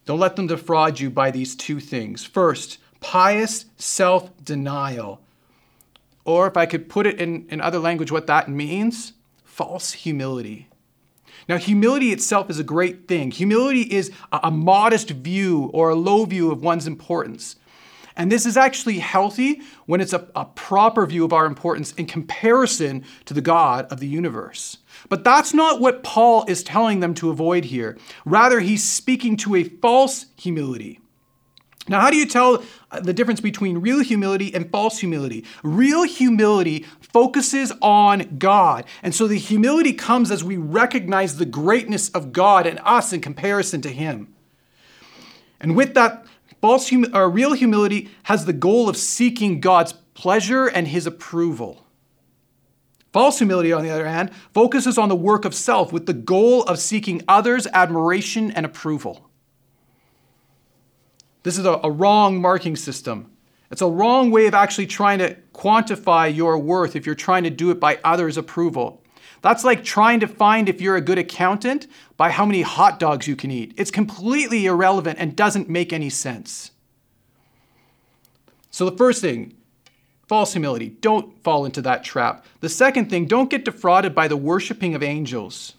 Don't 0.06 0.20
let 0.20 0.36
them 0.36 0.48
defraud 0.48 1.00
you 1.00 1.10
by 1.10 1.32
these 1.32 1.56
two 1.56 1.80
things. 1.80 2.24
First, 2.24 2.78
pious 3.00 3.66
self 3.78 4.32
denial. 4.46 5.20
Or 6.26 6.46
if 6.46 6.56
I 6.56 6.68
could 6.68 6.90
put 6.90 7.08
it 7.08 7.20
in, 7.20 7.48
in 7.50 7.60
other 7.60 7.80
language, 7.80 8.12
what 8.12 8.28
that 8.28 8.50
means 8.50 9.14
false 9.54 9.94
humility. 9.94 10.68
Now, 11.48 11.58
humility 11.58 12.12
itself 12.12 12.50
is 12.50 12.58
a 12.58 12.64
great 12.64 13.08
thing. 13.08 13.30
Humility 13.30 13.82
is 13.82 14.12
a, 14.32 14.50
modest 14.50 15.10
view 15.12 15.70
or 15.74 15.90
a 15.90 15.96
low 15.96 16.26
view 16.26 16.52
of 16.52 16.64
one's 16.64 16.88
importance. 16.88 17.58
And 18.16 18.32
this 18.32 18.46
is 18.46 18.58
actually 18.58 19.00
healthy 19.00 19.62
when 19.86 20.02
it's 20.02 20.14
a, 20.14 20.28
a 20.36 20.46
proper 20.46 21.06
view 21.06 21.24
of 21.24 21.34
our 21.34 21.46
importance 21.46 21.92
in 21.94 22.08
comparison 22.08 23.04
to 23.26 23.34
the 23.34 23.42
God 23.42 23.86
of 23.92 24.00
the 24.00 24.08
universe. 24.08 24.78
But 25.10 25.24
that's 25.24 25.54
not 25.54 25.80
what 25.80 26.04
Paul 26.04 26.46
is 26.48 26.64
telling 26.64 27.00
them 27.00 27.14
to 27.16 27.30
avoid 27.30 27.66
here. 27.66 27.98
Rather, 28.26 28.60
he's 28.60 28.88
speaking 28.88 29.38
to 29.38 29.56
a 29.56 29.64
false 29.64 30.28
humility. 30.38 31.00
Now, 31.88 32.00
how 32.00 32.10
do 32.10 32.18
you 32.18 32.26
tell 32.26 32.64
uh, 32.92 33.02
the 33.02 33.14
difference 33.14 33.42
between 33.42 33.80
real 33.80 34.02
humility 34.02 34.54
and 34.56 34.70
false 34.72 35.00
humility? 35.00 35.44
Real 35.64 36.04
humility 36.04 36.86
focuses 37.02 37.74
on 37.82 38.38
God. 38.38 38.86
And 39.02 39.14
so 39.14 39.28
the 39.28 39.38
humility 39.38 39.92
comes 39.92 40.32
as 40.32 40.44
we 40.44 40.56
recognize 40.56 41.38
the 41.38 41.46
greatness 41.46 42.10
of 42.10 42.32
God 42.32 42.66
and 42.66 42.80
us 42.86 43.12
in 43.12 43.20
comparison 43.20 43.82
to 43.82 43.90
Him. 43.90 44.34
And 45.60 45.76
with 45.76 45.94
that, 45.96 46.26
false 46.62 46.90
hum- 46.90 47.14
or 47.14 47.30
real 47.30 47.54
humility 47.54 48.10
has 48.24 48.46
the 48.46 48.54
goal 48.54 48.88
of 48.88 48.96
seeking 48.96 49.60
God's 49.60 49.94
pleasure 50.14 50.68
and 50.68 50.88
His 50.88 51.06
approval. 51.06 51.86
False 53.12 53.38
humility, 53.38 53.74
on 53.74 53.84
the 53.84 53.92
other 53.92 54.08
hand, 54.08 54.32
focuses 54.54 54.98
on 54.98 55.10
the 55.10 55.16
work 55.16 55.44
of 55.44 55.54
self 55.54 55.92
with 55.92 56.06
the 56.06 56.14
goal 56.14 56.64
of 56.64 56.80
seeking 56.80 57.22
others' 57.28 57.68
admiration 57.68 58.52
and 58.52 58.66
approval. 58.66 59.30
This 61.44 61.58
is 61.58 61.66
a, 61.66 61.80
a 61.84 61.92
wrong 61.92 62.42
marking 62.42 62.76
system. 62.76 63.30
It's 63.70 63.82
a 63.82 63.88
wrong 63.88 64.32
way 64.32 64.48
of 64.48 64.54
actually 64.54 64.88
trying 64.88 65.20
to 65.20 65.36
quantify 65.54 66.34
your 66.34 66.58
worth 66.58 66.96
if 66.96 67.06
you're 67.06 67.16
trying 67.16 67.44
to 67.44 67.50
do 67.50 67.72
it 67.72 67.80
by 67.80 68.00
others' 68.04 68.38
approval. 68.38 69.02
That's 69.42 69.64
like 69.64 69.84
trying 69.84 70.22
to 70.22 70.28
find 70.28 70.70
if 70.70 70.80
you're 70.80 70.96
a 70.96 71.02
good 71.02 71.18
accountant 71.18 71.88
by 72.16 72.30
how 72.30 72.46
many 72.46 72.62
hot 72.62 72.98
dogs 72.98 73.28
you 73.28 73.36
can 73.36 73.52
eat. 73.52 73.74
It's 73.76 73.92
completely 73.92 74.66
irrelevant 74.66 75.20
and 75.20 75.36
doesn't 75.36 75.70
make 75.70 75.92
any 75.92 76.10
sense. 76.10 76.72
So, 78.72 78.90
the 78.90 78.96
first 78.96 79.22
thing, 79.22 79.54
false 80.28 80.54
humility. 80.54 80.90
Don't 80.90 81.44
fall 81.44 81.66
into 81.66 81.82
that 81.82 82.04
trap. 82.04 82.46
The 82.62 82.70
second 82.70 83.10
thing, 83.10 83.26
don't 83.26 83.50
get 83.50 83.66
defrauded 83.66 84.16
by 84.16 84.28
the 84.28 84.38
worshiping 84.38 84.96
of 84.96 85.04
angels. 85.04 85.76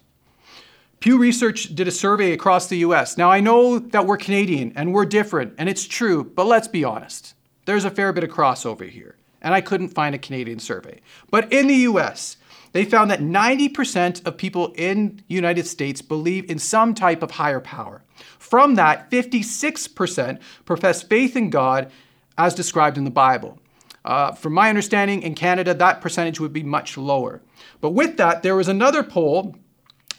Pew 1.05 1.19
Research 1.19 1.75
did 1.75 1.87
a 1.87 1.91
survey 1.91 2.31
across 2.31 2.65
the 2.65 2.77
US. 2.77 3.15
Now, 3.15 3.29
I 3.29 3.39
know 3.39 3.77
that 3.77 4.07
we're 4.07 4.17
Canadian 4.17 4.73
and 4.75 4.91
we're 4.91 5.05
different, 5.05 5.53
and 5.59 5.69
it's 5.69 5.85
true, 5.85 6.23
but 6.23 6.47
let's 6.47 6.67
be 6.67 6.83
honest. 6.83 7.35
There's 7.65 7.85
a 7.85 7.91
fair 7.91 8.11
bit 8.11 8.23
of 8.23 8.31
crossover 8.31 8.89
here, 8.89 9.15
and 9.39 9.53
I 9.53 9.61
couldn't 9.61 9.89
find 9.89 10.15
a 10.15 10.17
Canadian 10.17 10.57
survey. 10.57 11.01
But 11.29 11.53
in 11.53 11.67
the 11.67 11.75
US, 11.91 12.37
they 12.71 12.85
found 12.85 13.11
that 13.11 13.19
90% 13.19 14.25
of 14.25 14.35
people 14.35 14.73
in 14.77 15.21
the 15.27 15.35
United 15.35 15.67
States 15.67 16.01
believe 16.01 16.49
in 16.49 16.57
some 16.57 16.95
type 16.95 17.21
of 17.21 17.29
higher 17.29 17.59
power. 17.59 18.01
From 18.39 18.73
that, 18.73 19.11
56% 19.11 20.39
profess 20.65 21.03
faith 21.03 21.35
in 21.35 21.51
God 21.51 21.91
as 22.35 22.55
described 22.55 22.97
in 22.97 23.03
the 23.03 23.11
Bible. 23.11 23.59
Uh, 24.03 24.31
from 24.31 24.53
my 24.53 24.69
understanding, 24.69 25.21
in 25.21 25.35
Canada, 25.35 25.75
that 25.75 26.01
percentage 26.01 26.39
would 26.39 26.51
be 26.51 26.63
much 26.63 26.97
lower. 26.97 27.43
But 27.79 27.91
with 27.91 28.17
that, 28.17 28.41
there 28.41 28.55
was 28.55 28.67
another 28.67 29.03
poll 29.03 29.55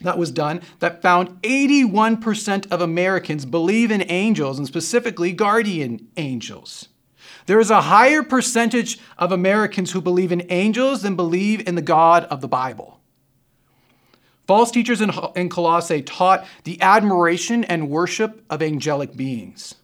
that 0.00 0.18
was 0.18 0.30
done 0.30 0.60
that 0.80 1.02
found 1.02 1.40
81% 1.42 2.70
of 2.70 2.80
Americans 2.80 3.44
believe 3.44 3.90
in 3.90 4.04
angels 4.10 4.58
and 4.58 4.66
specifically 4.66 5.32
guardian 5.32 6.08
angels. 6.16 6.88
There 7.46 7.60
is 7.60 7.70
a 7.70 7.82
higher 7.82 8.22
percentage 8.22 8.98
of 9.18 9.32
Americans 9.32 9.92
who 9.92 10.00
believe 10.00 10.32
in 10.32 10.46
angels 10.50 11.02
than 11.02 11.16
believe 11.16 11.66
in 11.66 11.76
the 11.76 11.82
God 11.82 12.24
of 12.24 12.40
the 12.40 12.48
Bible. 12.48 13.00
False 14.46 14.70
teachers 14.70 15.00
in, 15.00 15.12
in 15.34 15.48
Colossae 15.48 16.02
taught 16.02 16.46
the 16.64 16.80
admiration 16.80 17.64
and 17.64 17.90
worship 17.90 18.44
of 18.48 18.62
angelic 18.62 19.16
beings. 19.16 19.74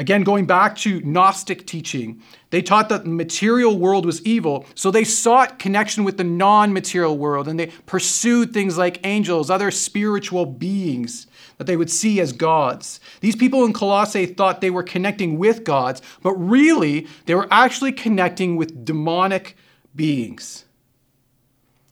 Again, 0.00 0.22
going 0.22 0.46
back 0.46 0.76
to 0.76 1.02
Gnostic 1.02 1.66
teaching, 1.66 2.22
they 2.48 2.62
taught 2.62 2.88
that 2.88 3.04
the 3.04 3.10
material 3.10 3.78
world 3.78 4.06
was 4.06 4.24
evil, 4.24 4.64
so 4.74 4.90
they 4.90 5.04
sought 5.04 5.58
connection 5.58 6.04
with 6.04 6.16
the 6.16 6.24
non 6.24 6.72
material 6.72 7.18
world 7.18 7.46
and 7.46 7.60
they 7.60 7.66
pursued 7.84 8.54
things 8.54 8.78
like 8.78 8.98
angels, 9.04 9.50
other 9.50 9.70
spiritual 9.70 10.46
beings 10.46 11.26
that 11.58 11.66
they 11.66 11.76
would 11.76 11.90
see 11.90 12.18
as 12.18 12.32
gods. 12.32 12.98
These 13.20 13.36
people 13.36 13.62
in 13.66 13.74
Colossae 13.74 14.24
thought 14.24 14.62
they 14.62 14.70
were 14.70 14.82
connecting 14.82 15.38
with 15.38 15.64
gods, 15.64 16.00
but 16.22 16.32
really 16.32 17.06
they 17.26 17.34
were 17.34 17.48
actually 17.50 17.92
connecting 17.92 18.56
with 18.56 18.86
demonic 18.86 19.54
beings. 19.94 20.64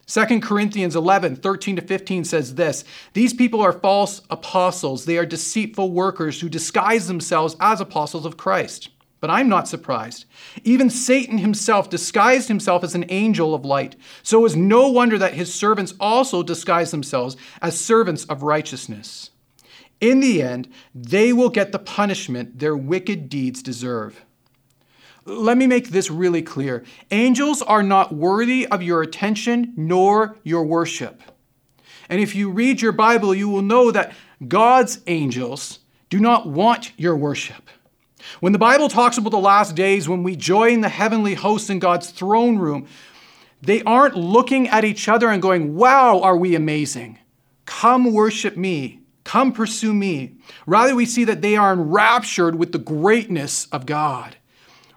2 0.08 0.40
Corinthians 0.40 0.96
11, 0.96 1.36
13 1.36 1.76
to 1.76 1.82
15 1.82 2.24
says 2.24 2.54
this 2.54 2.82
These 3.12 3.34
people 3.34 3.60
are 3.60 3.72
false 3.72 4.22
apostles. 4.30 5.04
They 5.04 5.18
are 5.18 5.26
deceitful 5.26 5.92
workers 5.92 6.40
who 6.40 6.48
disguise 6.48 7.06
themselves 7.06 7.56
as 7.60 7.80
apostles 7.80 8.24
of 8.24 8.38
Christ. 8.38 8.88
But 9.20 9.30
I'm 9.30 9.48
not 9.48 9.68
surprised. 9.68 10.24
Even 10.64 10.88
Satan 10.90 11.38
himself 11.38 11.90
disguised 11.90 12.48
himself 12.48 12.84
as 12.84 12.94
an 12.94 13.04
angel 13.08 13.54
of 13.54 13.64
light. 13.64 13.96
So 14.22 14.44
it 14.44 14.52
is 14.52 14.56
no 14.56 14.88
wonder 14.88 15.18
that 15.18 15.34
his 15.34 15.52
servants 15.52 15.92
also 16.00 16.42
disguise 16.42 16.90
themselves 16.90 17.36
as 17.60 17.78
servants 17.78 18.24
of 18.26 18.44
righteousness. 18.44 19.30
In 20.00 20.20
the 20.20 20.40
end, 20.40 20.68
they 20.94 21.32
will 21.32 21.48
get 21.48 21.72
the 21.72 21.80
punishment 21.80 22.60
their 22.60 22.76
wicked 22.76 23.28
deeds 23.28 23.62
deserve. 23.62 24.24
Let 25.28 25.58
me 25.58 25.66
make 25.66 25.90
this 25.90 26.10
really 26.10 26.40
clear. 26.40 26.84
Angels 27.10 27.60
are 27.60 27.82
not 27.82 28.14
worthy 28.14 28.66
of 28.66 28.82
your 28.82 29.02
attention 29.02 29.74
nor 29.76 30.36
your 30.42 30.64
worship. 30.64 31.22
And 32.08 32.18
if 32.18 32.34
you 32.34 32.50
read 32.50 32.80
your 32.80 32.92
Bible, 32.92 33.34
you 33.34 33.50
will 33.50 33.60
know 33.60 33.90
that 33.90 34.14
God's 34.46 35.00
angels 35.06 35.80
do 36.08 36.18
not 36.18 36.48
want 36.48 36.92
your 36.96 37.14
worship. 37.14 37.68
When 38.40 38.54
the 38.54 38.58
Bible 38.58 38.88
talks 38.88 39.18
about 39.18 39.30
the 39.30 39.38
last 39.38 39.74
days 39.74 40.08
when 40.08 40.22
we 40.22 40.34
join 40.34 40.80
the 40.80 40.88
heavenly 40.88 41.34
hosts 41.34 41.68
in 41.68 41.78
God's 41.78 42.10
throne 42.10 42.58
room, 42.58 42.86
they 43.60 43.82
aren't 43.82 44.16
looking 44.16 44.66
at 44.68 44.86
each 44.86 45.10
other 45.10 45.28
and 45.28 45.42
going, 45.42 45.74
Wow, 45.74 46.20
are 46.20 46.38
we 46.38 46.54
amazing? 46.54 47.18
Come 47.66 48.14
worship 48.14 48.56
me. 48.56 49.00
Come 49.24 49.52
pursue 49.52 49.92
me. 49.92 50.36
Rather, 50.66 50.94
we 50.94 51.04
see 51.04 51.24
that 51.24 51.42
they 51.42 51.54
are 51.54 51.74
enraptured 51.74 52.54
with 52.54 52.72
the 52.72 52.78
greatness 52.78 53.66
of 53.66 53.84
God. 53.84 54.37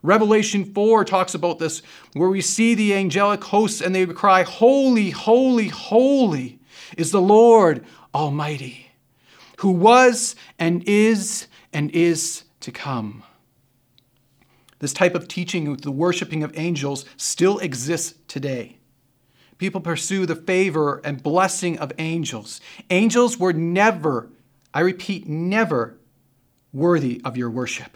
Revelation 0.03 0.65
4 0.65 1.05
talks 1.05 1.35
about 1.35 1.59
this, 1.59 1.81
where 2.13 2.29
we 2.29 2.41
see 2.41 2.73
the 2.73 2.93
angelic 2.93 3.43
hosts 3.43 3.81
and 3.81 3.93
they 3.93 4.05
cry, 4.07 4.43
Holy, 4.43 5.11
holy, 5.11 5.67
holy 5.67 6.59
is 6.97 7.11
the 7.11 7.21
Lord 7.21 7.85
Almighty, 8.13 8.91
who 9.57 9.71
was 9.71 10.35
and 10.57 10.83
is 10.87 11.47
and 11.71 11.91
is 11.91 12.43
to 12.61 12.71
come. 12.71 13.23
This 14.79 14.93
type 14.93 15.13
of 15.13 15.27
teaching 15.27 15.69
with 15.69 15.81
the 15.81 15.91
worshiping 15.91 16.41
of 16.41 16.57
angels 16.57 17.05
still 17.15 17.59
exists 17.59 18.15
today. 18.27 18.77
People 19.59 19.79
pursue 19.79 20.25
the 20.25 20.35
favor 20.35 20.99
and 21.03 21.21
blessing 21.21 21.77
of 21.77 21.93
angels. 21.99 22.59
Angels 22.89 23.37
were 23.37 23.53
never, 23.53 24.29
I 24.73 24.79
repeat, 24.79 25.27
never 25.27 25.99
worthy 26.73 27.21
of 27.23 27.37
your 27.37 27.51
worship. 27.51 27.95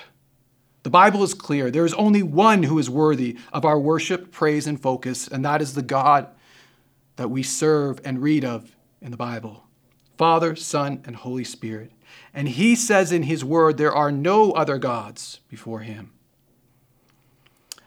The 0.86 0.92
Bible 0.92 1.24
is 1.24 1.34
clear. 1.34 1.72
There 1.72 1.84
is 1.84 1.96
only 1.96 2.22
one 2.22 2.62
who 2.62 2.78
is 2.78 2.92
worthy 2.92 3.40
of 3.52 3.66
our 3.66 3.80
worship, 3.80 4.32
praise, 4.32 4.68
and 4.68 4.80
focus, 4.80 5.28
and 5.28 5.44
that 5.44 5.60
is 5.60 5.74
the 5.74 5.82
God 5.82 6.28
that 7.16 7.32
we 7.32 7.42
serve 7.42 8.00
and 8.06 8.22
read 8.22 8.46
of 8.46 8.76
in 9.02 9.10
the 9.10 9.18
Bible 9.18 9.64
Father, 10.16 10.56
Son, 10.56 11.02
and 11.04 11.16
Holy 11.16 11.44
Spirit. 11.44 11.92
And 12.36 12.48
he 12.48 12.76
says 12.76 13.12
in 13.12 13.24
his 13.24 13.44
word, 13.44 13.78
there 13.78 13.96
are 13.96 14.12
no 14.12 14.52
other 14.52 14.78
gods 14.78 15.40
before 15.50 15.80
him. 15.80 16.12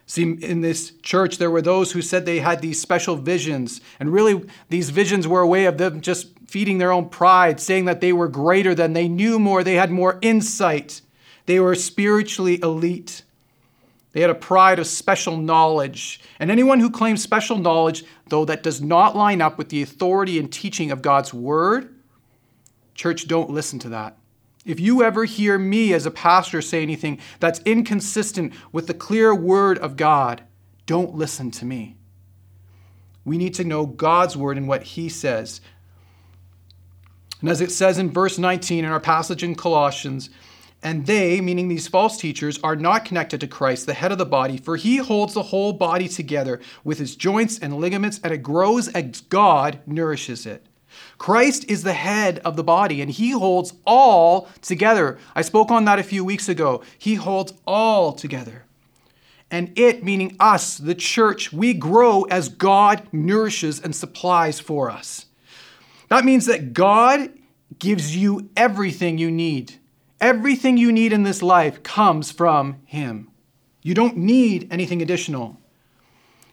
See, 0.05 0.23
in 0.23 0.59
this 0.59 0.91
church, 1.01 1.37
there 1.37 1.49
were 1.49 1.61
those 1.61 1.93
who 1.93 2.01
said 2.01 2.25
they 2.25 2.39
had 2.39 2.61
these 2.61 2.81
special 2.81 3.15
visions, 3.15 3.79
and 4.01 4.11
really, 4.11 4.43
these 4.67 4.89
visions 4.89 5.25
were 5.25 5.39
a 5.39 5.47
way 5.47 5.63
of 5.67 5.77
them 5.77 6.01
just 6.01 6.37
feeding 6.47 6.79
their 6.79 6.91
own 6.91 7.07
pride, 7.07 7.61
saying 7.61 7.85
that 7.85 8.01
they 8.01 8.11
were 8.11 8.27
greater 8.27 8.75
than, 8.75 8.91
they 8.91 9.07
knew 9.07 9.39
more, 9.39 9.63
they 9.63 9.75
had 9.75 9.89
more 9.89 10.19
insight. 10.21 10.99
They 11.49 11.59
were 11.59 11.73
spiritually 11.73 12.61
elite. 12.61 13.23
They 14.11 14.21
had 14.21 14.29
a 14.29 14.35
pride 14.35 14.77
of 14.77 14.85
special 14.85 15.35
knowledge. 15.35 16.21
And 16.37 16.51
anyone 16.51 16.79
who 16.79 16.91
claims 16.91 17.23
special 17.23 17.57
knowledge, 17.57 18.03
though 18.27 18.45
that 18.45 18.61
does 18.61 18.83
not 18.83 19.15
line 19.15 19.41
up 19.41 19.57
with 19.57 19.69
the 19.69 19.81
authority 19.81 20.37
and 20.37 20.53
teaching 20.53 20.91
of 20.91 21.01
God's 21.01 21.33
word, 21.33 21.95
church, 22.93 23.27
don't 23.27 23.49
listen 23.49 23.79
to 23.79 23.89
that. 23.89 24.15
If 24.63 24.79
you 24.79 25.01
ever 25.01 25.25
hear 25.25 25.57
me 25.57 25.91
as 25.91 26.05
a 26.05 26.11
pastor 26.11 26.61
say 26.61 26.83
anything 26.83 27.17
that's 27.39 27.61
inconsistent 27.61 28.53
with 28.71 28.85
the 28.85 28.93
clear 28.93 29.33
word 29.33 29.79
of 29.79 29.97
God, 29.97 30.43
don't 30.85 31.15
listen 31.15 31.49
to 31.49 31.65
me. 31.65 31.97
We 33.25 33.39
need 33.39 33.55
to 33.55 33.63
know 33.63 33.87
God's 33.87 34.37
word 34.37 34.57
and 34.57 34.67
what 34.67 34.83
he 34.83 35.09
says. 35.09 35.61
And 37.41 37.49
as 37.49 37.59
it 37.59 37.71
says 37.71 37.97
in 37.97 38.11
verse 38.11 38.37
19 38.37 38.85
in 38.85 38.91
our 38.91 38.99
passage 38.99 39.43
in 39.43 39.55
Colossians, 39.55 40.29
and 40.81 41.05
they, 41.05 41.41
meaning 41.41 41.67
these 41.67 41.87
false 41.87 42.17
teachers, 42.17 42.59
are 42.63 42.75
not 42.75 43.03
connected 43.03 43.41
to 43.41 43.47
Christ, 43.47 43.85
the 43.85 43.93
head 43.93 44.11
of 44.11 44.17
the 44.17 44.25
body, 44.25 44.57
for 44.57 44.77
he 44.77 44.97
holds 44.97 45.33
the 45.33 45.43
whole 45.43 45.73
body 45.73 46.07
together 46.07 46.61
with 46.83 46.99
his 46.99 47.15
joints 47.15 47.59
and 47.59 47.77
ligaments, 47.77 48.19
and 48.23 48.33
it 48.33 48.43
grows 48.43 48.87
as 48.89 49.21
God 49.21 49.79
nourishes 49.85 50.45
it. 50.45 50.65
Christ 51.17 51.65
is 51.69 51.83
the 51.83 51.93
head 51.93 52.39
of 52.39 52.55
the 52.55 52.63
body, 52.63 53.01
and 53.01 53.11
he 53.11 53.31
holds 53.31 53.73
all 53.85 54.47
together. 54.61 55.17
I 55.35 55.41
spoke 55.41 55.69
on 55.69 55.85
that 55.85 55.99
a 55.99 56.03
few 56.03 56.23
weeks 56.23 56.47
ago. 56.47 56.81
He 56.97 57.15
holds 57.15 57.53
all 57.67 58.13
together. 58.13 58.63
And 59.51 59.77
it, 59.77 60.03
meaning 60.03 60.35
us, 60.39 60.77
the 60.77 60.95
church, 60.95 61.51
we 61.51 61.73
grow 61.73 62.23
as 62.23 62.49
God 62.49 63.07
nourishes 63.11 63.81
and 63.81 63.95
supplies 63.95 64.59
for 64.59 64.89
us. 64.89 65.25
That 66.07 66.25
means 66.25 66.45
that 66.45 66.73
God 66.73 67.31
gives 67.79 68.15
you 68.15 68.49
everything 68.55 69.17
you 69.17 69.31
need. 69.31 69.78
Everything 70.21 70.77
you 70.77 70.91
need 70.91 71.13
in 71.13 71.23
this 71.23 71.41
life 71.41 71.81
comes 71.83 72.31
from 72.31 72.81
Him. 72.85 73.29
You 73.81 73.93
don't 73.93 74.17
need 74.17 74.67
anything 74.71 75.01
additional. 75.01 75.57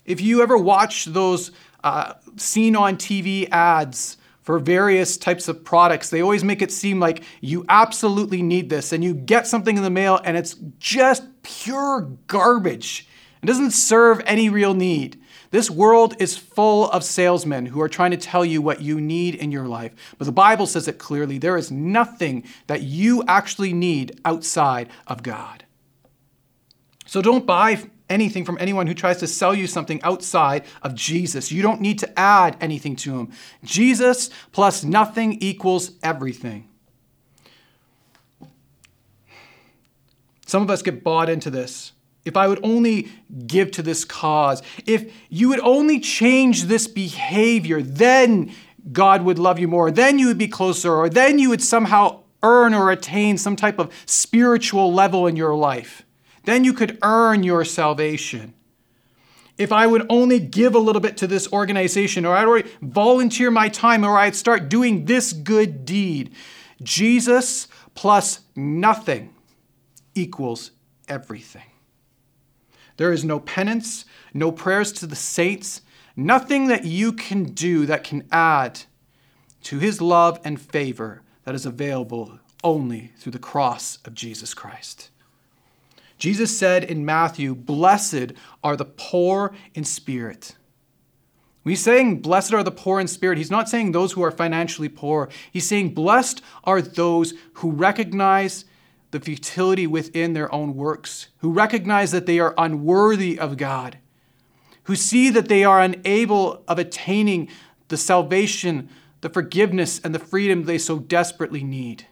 If 0.05 0.21
you 0.21 0.43
ever 0.43 0.57
watch 0.57 1.07
those 1.07 1.51
uh, 1.83 2.15
seen 2.37 2.77
on 2.77 2.97
TV 2.97 3.49
ads 3.51 4.19
for 4.43 4.61
various 4.61 5.17
types 5.17 5.49
of 5.49 5.65
products, 5.65 6.11
they 6.11 6.23
always 6.23 6.45
make 6.45 6.63
it 6.63 6.71
seem 6.71 7.01
like 7.01 7.25
you 7.41 7.65
absolutely 7.69 8.41
need 8.41 8.71
this, 8.71 8.93
and 8.93 9.03
you 9.03 9.13
get 9.13 9.49
something 9.49 9.77
in 9.77 9.83
the 9.83 9.91
mail 9.91 10.21
and 10.23 10.37
it's 10.37 10.55
just 10.79 11.25
pure 11.43 12.03
garbage. 12.29 13.09
It 13.43 13.47
doesn't 13.47 13.73
serve 13.73 14.23
any 14.27 14.49
real 14.49 14.75
need. 14.75 15.21
This 15.51 15.71
world 15.71 16.15
is 16.19 16.37
full 16.37 16.91
of 16.91 17.05
salesmen 17.05 17.67
who 17.67 17.81
are 17.81 17.89
trying 17.89 18.11
to 18.11 18.17
tell 18.17 18.45
you 18.45 18.61
what 18.61 18.83
you 18.83 19.01
need 19.01 19.35
in 19.35 19.53
your 19.53 19.67
life. 19.67 19.93
But 20.19 20.25
the 20.25 20.33
Bible 20.33 20.67
says 20.67 20.89
it 20.89 20.99
clearly 20.99 21.39
there 21.39 21.57
is 21.57 21.71
nothing 21.71 22.45
that 22.67 22.83
you 22.83 23.23
actually 23.29 23.73
need 23.73 24.21
outside 24.25 24.89
of 25.07 25.23
God. 25.23 25.65
So 27.07 27.23
don't 27.23 27.47
buy 27.47 27.89
anything 28.09 28.45
from 28.45 28.59
anyone 28.61 28.87
who 28.87 28.95
tries 28.95 29.19
to 29.19 29.27
sell 29.27 29.55
you 29.55 29.67
something 29.67 30.03
outside 30.03 30.65
of 30.83 30.95
Jesus. 30.95 31.53
You 31.53 31.63
don't 31.63 31.81
need 31.81 31.99
to 32.01 32.19
add 32.19 32.57
anything 32.61 32.97
to 32.97 33.19
him. 33.19 33.33
Jesus 33.65 34.31
plus 34.53 34.85
nothing 34.85 35.35
equals 35.41 35.93
everything. 36.03 36.69
Some 40.47 40.63
of 40.63 40.71
us 40.71 40.83
get 40.83 41.03
bought 41.03 41.29
into 41.29 41.51
this 41.51 41.93
if 42.27 42.37
I 42.37 42.49
would 42.49 42.61
only 42.63 43.09
give 43.47 43.71
to 43.71 43.83
this 43.83 44.05
cause, 44.05 44.61
if 44.85 45.11
you 45.31 45.49
would 45.49 45.61
only 45.61 46.01
change 46.01 46.65
this 46.65 46.89
behavior, 46.89 47.81
then 47.81 48.53
God 48.93 49.23
would 49.23 49.39
love 49.39 49.61
you 49.61 49.69
more. 49.69 49.93
Then 49.93 50.19
you 50.19 50.27
would 50.27 50.37
be 50.37 50.49
closer, 50.49 50.93
or 50.93 51.09
then 51.09 51.39
you 51.39 51.49
would 51.51 51.63
somehow 51.63 52.25
earn 52.43 52.75
or 52.75 52.91
attain 52.91 53.39
some 53.39 53.55
type 53.55 53.79
of 53.79 53.93
spiritual 54.07 54.93
level 54.93 55.27
in 55.27 55.37
your 55.37 55.55
life. 55.55 56.03
Then 56.45 56.65
you 56.65 56.73
could 56.73 56.99
earn 57.03 57.45
your 57.45 57.65
salvation. 57.65 58.55
If 59.57 59.73
I 59.73 59.87
would 59.87 60.05
only 60.11 60.41
give 60.41 60.75
a 60.75 60.81
little 60.81 61.01
bit 61.01 61.17
to 61.19 61.27
this 61.29 61.51
organization, 61.53 62.27
or 62.27 62.37
I'd 62.37 62.47
already 62.47 62.71
volunteer 62.83 63.53
my 63.53 63.69
time, 63.69 64.05
or 64.05 64.19
I'd 64.19 64.37
start 64.37 64.69
doing 64.69 65.05
this 65.05 65.33
good 65.33 65.85
deed. 65.85 66.35
Jesus 66.83 67.69
plus 67.95 68.41
nothing 68.55 69.33
equals 70.15 70.73
everything. 71.09 71.63
There 72.97 73.13
is 73.13 73.25
no 73.25 73.41
penance, 73.41 74.05
no 74.33 74.51
prayers 74.51 74.93
to 74.93 75.07
the 75.07 75.17
saints, 75.17 75.83
nothing 76.17 76.69
that 76.69 76.85
you 76.85 77.13
can 77.13 77.45
do 77.45 77.87
that 77.87 78.05
can 78.05 78.27
add 78.33 78.81
to 79.65 79.79
his 79.79 80.01
love 80.01 80.41
and 80.45 80.61
favor 80.61 81.23
that 81.45 81.55
is 81.55 81.67
available 81.67 82.39
only 82.65 83.13
through 83.19 83.33
the 83.33 83.39
cross 83.39 83.99
of 84.05 84.15
Jesus 84.15 84.55
Christ. 84.55 85.11
Jesus 86.19 86.57
said 86.57 86.85
in 86.85 87.05
Matthew, 87.05 87.55
Blessed 87.55 88.33
are 88.65 88.77
the 88.77 88.85
poor 88.85 89.53
in 89.75 89.85
spirit. 89.85 90.57
When 91.63 91.73
he's 91.73 91.83
saying, 91.83 92.23
Blessed 92.23 92.55
are 92.55 92.63
the 92.63 92.71
poor 92.71 93.01
in 93.01 93.09
spirit, 93.09 93.39
he's 93.39 93.51
not 93.51 93.69
saying 93.69 93.93
those 93.93 94.13
who 94.13 94.23
are 94.23 94.31
financially 94.31 94.89
poor. 94.89 95.29
He's 95.53 95.67
saying, 95.67 95.95
Blessed 95.95 96.41
are 96.65 96.81
those 96.81 97.35
who 97.55 97.71
recognize 97.71 98.65
the 99.17 99.25
futility 99.25 99.87
within 99.87 100.35
their 100.35 100.55
own 100.55 100.75
works, 100.75 101.29
who 101.39 101.51
recognize 101.51 102.11
that 102.11 102.27
they 102.27 102.39
are 102.39 102.55
unworthy 102.59 103.39
of 103.39 103.57
God, 103.57 103.97
who 104.83 104.95
see 104.95 105.31
that 105.31 105.49
they 105.49 105.65
are 105.65 105.81
unable 105.81 106.63
of 106.69 106.79
attaining 106.79 107.49
the 107.89 107.97
salvation, 107.97 108.91
the 109.23 109.31
forgiveness, 109.31 109.99
and 110.05 110.15
the 110.15 110.19
freedom 110.19 110.65
they 110.65 110.77
so 110.77 110.99
desperately 110.99 111.65
need. 111.65 112.07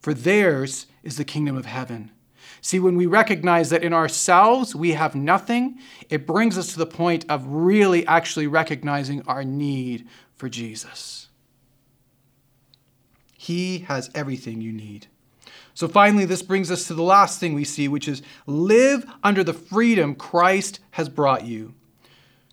For 0.00 0.14
theirs 0.14 0.86
is 1.02 1.16
the 1.16 1.24
kingdom 1.24 1.56
of 1.56 1.66
heaven. 1.66 2.12
See, 2.60 2.78
when 2.78 2.96
we 2.96 3.06
recognize 3.06 3.70
that 3.70 3.82
in 3.82 3.92
ourselves 3.92 4.76
we 4.76 4.92
have 4.92 5.16
nothing, 5.16 5.80
it 6.08 6.24
brings 6.24 6.56
us 6.56 6.72
to 6.72 6.78
the 6.78 6.86
point 6.86 7.24
of 7.28 7.48
really 7.48 8.06
actually 8.06 8.46
recognizing 8.46 9.22
our 9.22 9.42
need 9.42 10.06
for 10.36 10.48
Jesus. 10.48 11.30
He 13.36 13.80
has 13.80 14.08
everything 14.14 14.60
you 14.60 14.72
need. 14.72 15.08
So 15.78 15.86
finally, 15.86 16.24
this 16.24 16.42
brings 16.42 16.72
us 16.72 16.88
to 16.88 16.94
the 16.94 17.04
last 17.04 17.38
thing 17.38 17.54
we 17.54 17.62
see, 17.62 17.86
which 17.86 18.08
is 18.08 18.20
live 18.48 19.08
under 19.22 19.44
the 19.44 19.54
freedom 19.54 20.16
Christ 20.16 20.80
has 20.90 21.08
brought 21.08 21.46
you. 21.46 21.72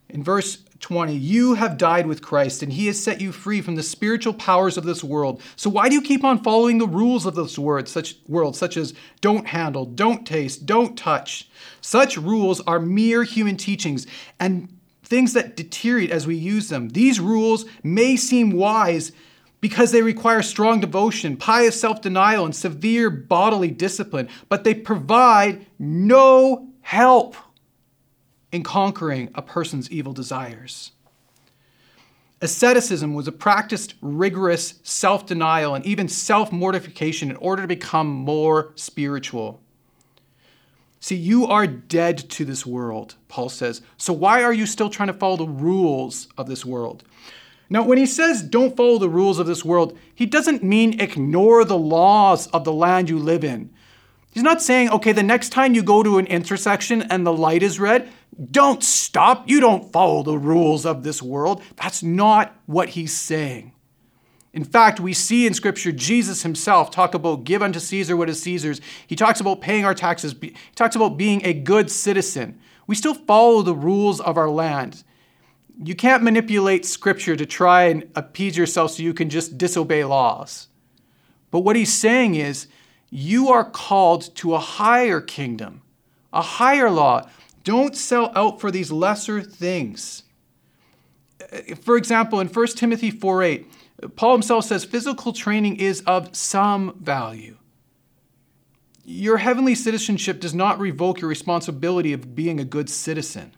In 0.09 0.23
verse 0.23 0.59
20, 0.79 1.15
you 1.15 1.55
have 1.55 1.79
died 1.79 2.05
with 2.05 2.21
Christ, 2.21 2.61
and 2.61 2.71
he 2.71 2.85
has 2.85 3.03
set 3.03 3.21
you 3.21 3.31
free 3.31 3.61
from 3.61 3.73
the 3.73 3.81
spiritual 3.81 4.35
powers 4.35 4.77
of 4.77 4.83
this 4.83 5.03
world. 5.03 5.41
So 5.55 5.71
why 5.71 5.89
do 5.89 5.95
you 5.95 6.03
keep 6.03 6.23
on 6.23 6.43
following 6.43 6.77
the 6.77 6.85
rules 6.85 7.25
of 7.25 7.33
this 7.33 7.57
world, 7.57 7.87
such 7.87 8.15
world, 8.27 8.55
such 8.55 8.77
as 8.77 8.93
don't 9.21 9.47
handle, 9.47 9.85
don't 9.85 10.27
taste, 10.27 10.67
don't 10.67 10.95
touch? 10.95 11.49
Such 11.81 12.17
rules 12.17 12.61
are 12.67 12.79
mere 12.79 13.23
human 13.23 13.57
teachings 13.57 14.05
and 14.39 14.69
things 15.01 15.33
that 15.33 15.57
deteriorate 15.57 16.11
as 16.11 16.27
we 16.27 16.35
use 16.35 16.69
them. 16.69 16.89
These 16.89 17.19
rules 17.19 17.65
may 17.81 18.17
seem 18.17 18.51
wise 18.51 19.11
because 19.65 19.91
they 19.91 20.03
require 20.03 20.43
strong 20.43 20.79
devotion, 20.79 21.35
pious 21.35 21.81
self 21.81 21.99
denial, 21.99 22.45
and 22.45 22.55
severe 22.55 23.09
bodily 23.09 23.71
discipline, 23.71 24.29
but 24.47 24.63
they 24.63 24.75
provide 24.75 25.65
no 25.79 26.67
help 26.81 27.35
in 28.51 28.61
conquering 28.61 29.27
a 29.33 29.41
person's 29.41 29.89
evil 29.89 30.13
desires. 30.13 30.91
Asceticism 32.41 33.15
was 33.15 33.27
a 33.27 33.31
practiced 33.31 33.95
rigorous 34.03 34.75
self 34.83 35.25
denial 35.25 35.73
and 35.73 35.83
even 35.83 36.07
self 36.07 36.51
mortification 36.51 37.31
in 37.31 37.35
order 37.37 37.63
to 37.63 37.67
become 37.67 38.05
more 38.05 38.71
spiritual. 38.75 39.63
See, 40.99 41.15
you 41.15 41.47
are 41.47 41.65
dead 41.65 42.19
to 42.29 42.45
this 42.45 42.67
world, 42.67 43.15
Paul 43.29 43.49
says. 43.49 43.81
So 43.97 44.13
why 44.13 44.43
are 44.43 44.53
you 44.53 44.67
still 44.67 44.91
trying 44.91 45.07
to 45.07 45.13
follow 45.13 45.37
the 45.37 45.47
rules 45.47 46.27
of 46.37 46.45
this 46.45 46.63
world? 46.63 47.03
Now, 47.69 47.83
when 47.83 47.97
he 47.97 48.05
says 48.05 48.43
don't 48.43 48.77
follow 48.77 48.97
the 48.97 49.09
rules 49.09 49.39
of 49.39 49.47
this 49.47 49.65
world, 49.65 49.97
he 50.13 50.25
doesn't 50.25 50.63
mean 50.63 50.99
ignore 50.99 51.65
the 51.65 51.77
laws 51.77 52.47
of 52.47 52.63
the 52.63 52.73
land 52.73 53.09
you 53.09 53.17
live 53.17 53.43
in. 53.43 53.71
He's 54.31 54.43
not 54.43 54.61
saying, 54.61 54.89
okay, 54.89 55.13
the 55.13 55.23
next 55.23 55.49
time 55.49 55.73
you 55.73 55.81
go 55.81 56.03
to 56.03 56.17
an 56.17 56.27
intersection 56.27 57.03
and 57.03 57.25
the 57.25 57.33
light 57.33 57.63
is 57.63 57.79
red, 57.79 58.09
don't 58.51 58.83
stop. 58.83 59.47
You 59.49 59.61
don't 59.61 59.91
follow 59.93 60.23
the 60.23 60.37
rules 60.37 60.85
of 60.85 61.03
this 61.03 61.21
world. 61.21 61.63
That's 61.77 62.03
not 62.03 62.53
what 62.65 62.89
he's 62.89 63.15
saying. 63.15 63.71
In 64.51 64.63
fact, 64.63 64.99
we 64.99 65.13
see 65.13 65.47
in 65.47 65.53
Scripture 65.53 65.91
Jesus 65.91 66.43
himself 66.43 66.91
talk 66.91 67.13
about 67.13 67.43
give 67.43 67.61
unto 67.61 67.79
Caesar 67.79 68.15
what 68.15 68.29
is 68.29 68.41
Caesar's. 68.41 68.81
He 69.07 69.15
talks 69.15 69.39
about 69.39 69.61
paying 69.61 69.85
our 69.85 69.93
taxes. 69.93 70.35
He 70.39 70.53
talks 70.75 70.95
about 70.95 71.17
being 71.17 71.45
a 71.45 71.53
good 71.53 71.89
citizen. 71.89 72.59
We 72.87 72.95
still 72.95 73.13
follow 73.13 73.61
the 73.61 73.75
rules 73.75 74.21
of 74.21 74.37
our 74.37 74.49
land 74.49 75.03
you 75.83 75.95
can't 75.95 76.23
manipulate 76.23 76.85
scripture 76.85 77.35
to 77.35 77.45
try 77.45 77.83
and 77.83 78.09
appease 78.15 78.57
yourself 78.57 78.91
so 78.91 79.03
you 79.03 79.13
can 79.13 79.29
just 79.29 79.57
disobey 79.57 80.03
laws. 80.03 80.67
But 81.51 81.61
what 81.61 81.75
he's 81.75 81.93
saying 81.93 82.35
is, 82.35 82.67
you 83.09 83.49
are 83.49 83.69
called 83.69 84.35
to 84.35 84.55
a 84.55 84.59
higher 84.59 85.21
kingdom, 85.21 85.81
a 86.33 86.41
higher 86.41 86.89
law. 86.89 87.29
Don't 87.63 87.95
sell 87.95 88.31
out 88.35 88.59
for 88.59 88.71
these 88.71 88.91
lesser 88.91 89.41
things. 89.41 90.23
For 91.81 91.97
example, 91.97 92.39
in 92.39 92.47
1 92.47 92.67
Timothy 92.67 93.11
4 93.11 93.43
8, 93.43 93.71
Paul 94.15 94.33
himself 94.33 94.65
says 94.65 94.83
physical 94.83 95.33
training 95.33 95.77
is 95.77 96.01
of 96.01 96.35
some 96.35 96.97
value. 96.99 97.57
Your 99.05 99.37
heavenly 99.37 99.75
citizenship 99.75 100.39
does 100.39 100.53
not 100.53 100.79
revoke 100.79 101.21
your 101.21 101.29
responsibility 101.29 102.11
of 102.11 102.35
being 102.35 102.59
a 102.59 102.65
good 102.65 102.89
citizen. 102.89 103.53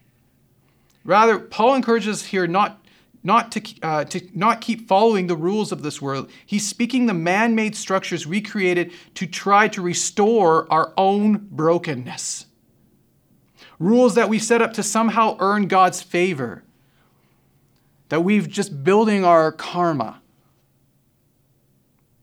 Rather, 1.07 1.39
Paul 1.39 1.73
encourages 1.73 2.25
here 2.25 2.47
not, 2.47 2.85
not, 3.23 3.49
to, 3.53 3.61
uh, 3.81 4.03
to 4.03 4.21
not 4.33 4.59
keep 4.59 4.89
following 4.89 5.27
the 5.27 5.37
rules 5.37 5.71
of 5.71 5.81
this 5.81 6.01
world. 6.01 6.29
He's 6.45 6.67
speaking 6.67 7.05
the 7.05 7.13
man 7.13 7.55
made 7.55 7.77
structures 7.77 8.27
we 8.27 8.41
created 8.41 8.91
to 9.15 9.25
try 9.25 9.69
to 9.69 9.81
restore 9.81 10.71
our 10.71 10.93
own 10.97 11.47
brokenness. 11.49 12.47
Rules 13.79 14.15
that 14.15 14.27
we 14.27 14.37
set 14.37 14.61
up 14.61 14.73
to 14.73 14.83
somehow 14.83 15.37
earn 15.39 15.69
God's 15.69 16.01
favor, 16.01 16.63
that 18.09 18.25
we've 18.25 18.49
just 18.49 18.83
building 18.83 19.23
our 19.23 19.53
karma. 19.53 20.21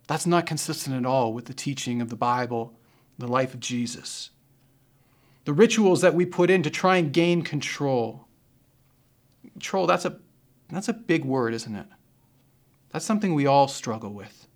That's 0.09 0.27
not 0.27 0.45
consistent 0.45 0.95
at 0.95 1.07
all 1.07 1.33
with 1.33 1.47
the 1.47 1.55
teaching 1.55 2.03
of 2.03 2.11
the 2.11 2.17
Bible, 2.17 2.75
the 3.19 3.29
life 3.29 3.55
of 3.55 3.61
Jesus. 3.61 4.29
The 5.47 5.55
rituals 5.55 6.03
that 6.03 6.15
we 6.15 6.27
put 6.27 6.51
in 6.51 6.63
to 6.63 6.71
try 6.71 6.99
and 6.99 7.15
gain 7.15 7.41
control 7.41 8.27
Control, 9.55 9.87
that's 9.87 10.05
a, 10.05 10.19
that's 10.69 10.89
a 10.89 10.93
big 10.93 11.25
word, 11.25 11.55
isn't 11.55 11.75
it? 11.75 11.87
That's 12.91 13.05
something 13.05 13.35
we 13.35 13.47
all 13.47 13.67
struggle 13.69 14.11
with. 14.11 14.47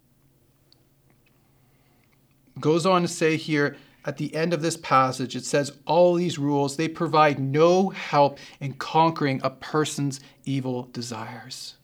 Goes 2.60 2.86
on 2.86 3.02
to 3.02 3.08
say 3.08 3.36
here 3.36 3.76
at 4.04 4.16
the 4.16 4.34
end 4.34 4.54
of 4.54 4.62
this 4.62 4.76
passage, 4.76 5.36
it 5.36 5.44
says, 5.44 5.72
All 5.86 6.14
these 6.14 6.38
rules, 6.38 6.76
they 6.76 6.88
provide 6.88 7.38
no 7.38 7.90
help 7.90 8.38
in 8.60 8.74
conquering 8.74 9.40
a 9.42 9.50
person's 9.50 10.20
evil 10.44 10.88
desires. 10.92 11.74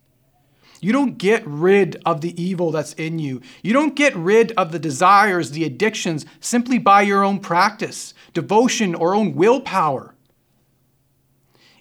You 0.81 0.92
don't 0.92 1.18
get 1.18 1.42
rid 1.46 2.00
of 2.05 2.20
the 2.20 2.40
evil 2.42 2.70
that's 2.70 2.92
in 2.94 3.18
you. 3.18 3.40
You 3.62 3.72
don't 3.72 3.96
get 3.96 4.14
rid 4.14 4.53
of 4.53 4.70
the 4.70 4.79
desires, 4.79 5.50
the 5.50 5.64
addictions, 5.64 6.27
simply 6.40 6.79
by 6.79 7.03
your 7.03 7.24
own 7.24 7.40
practice, 7.40 8.14
devotion, 8.33 8.94
or 8.94 9.14
own 9.14 9.35
willpower. 9.35 10.13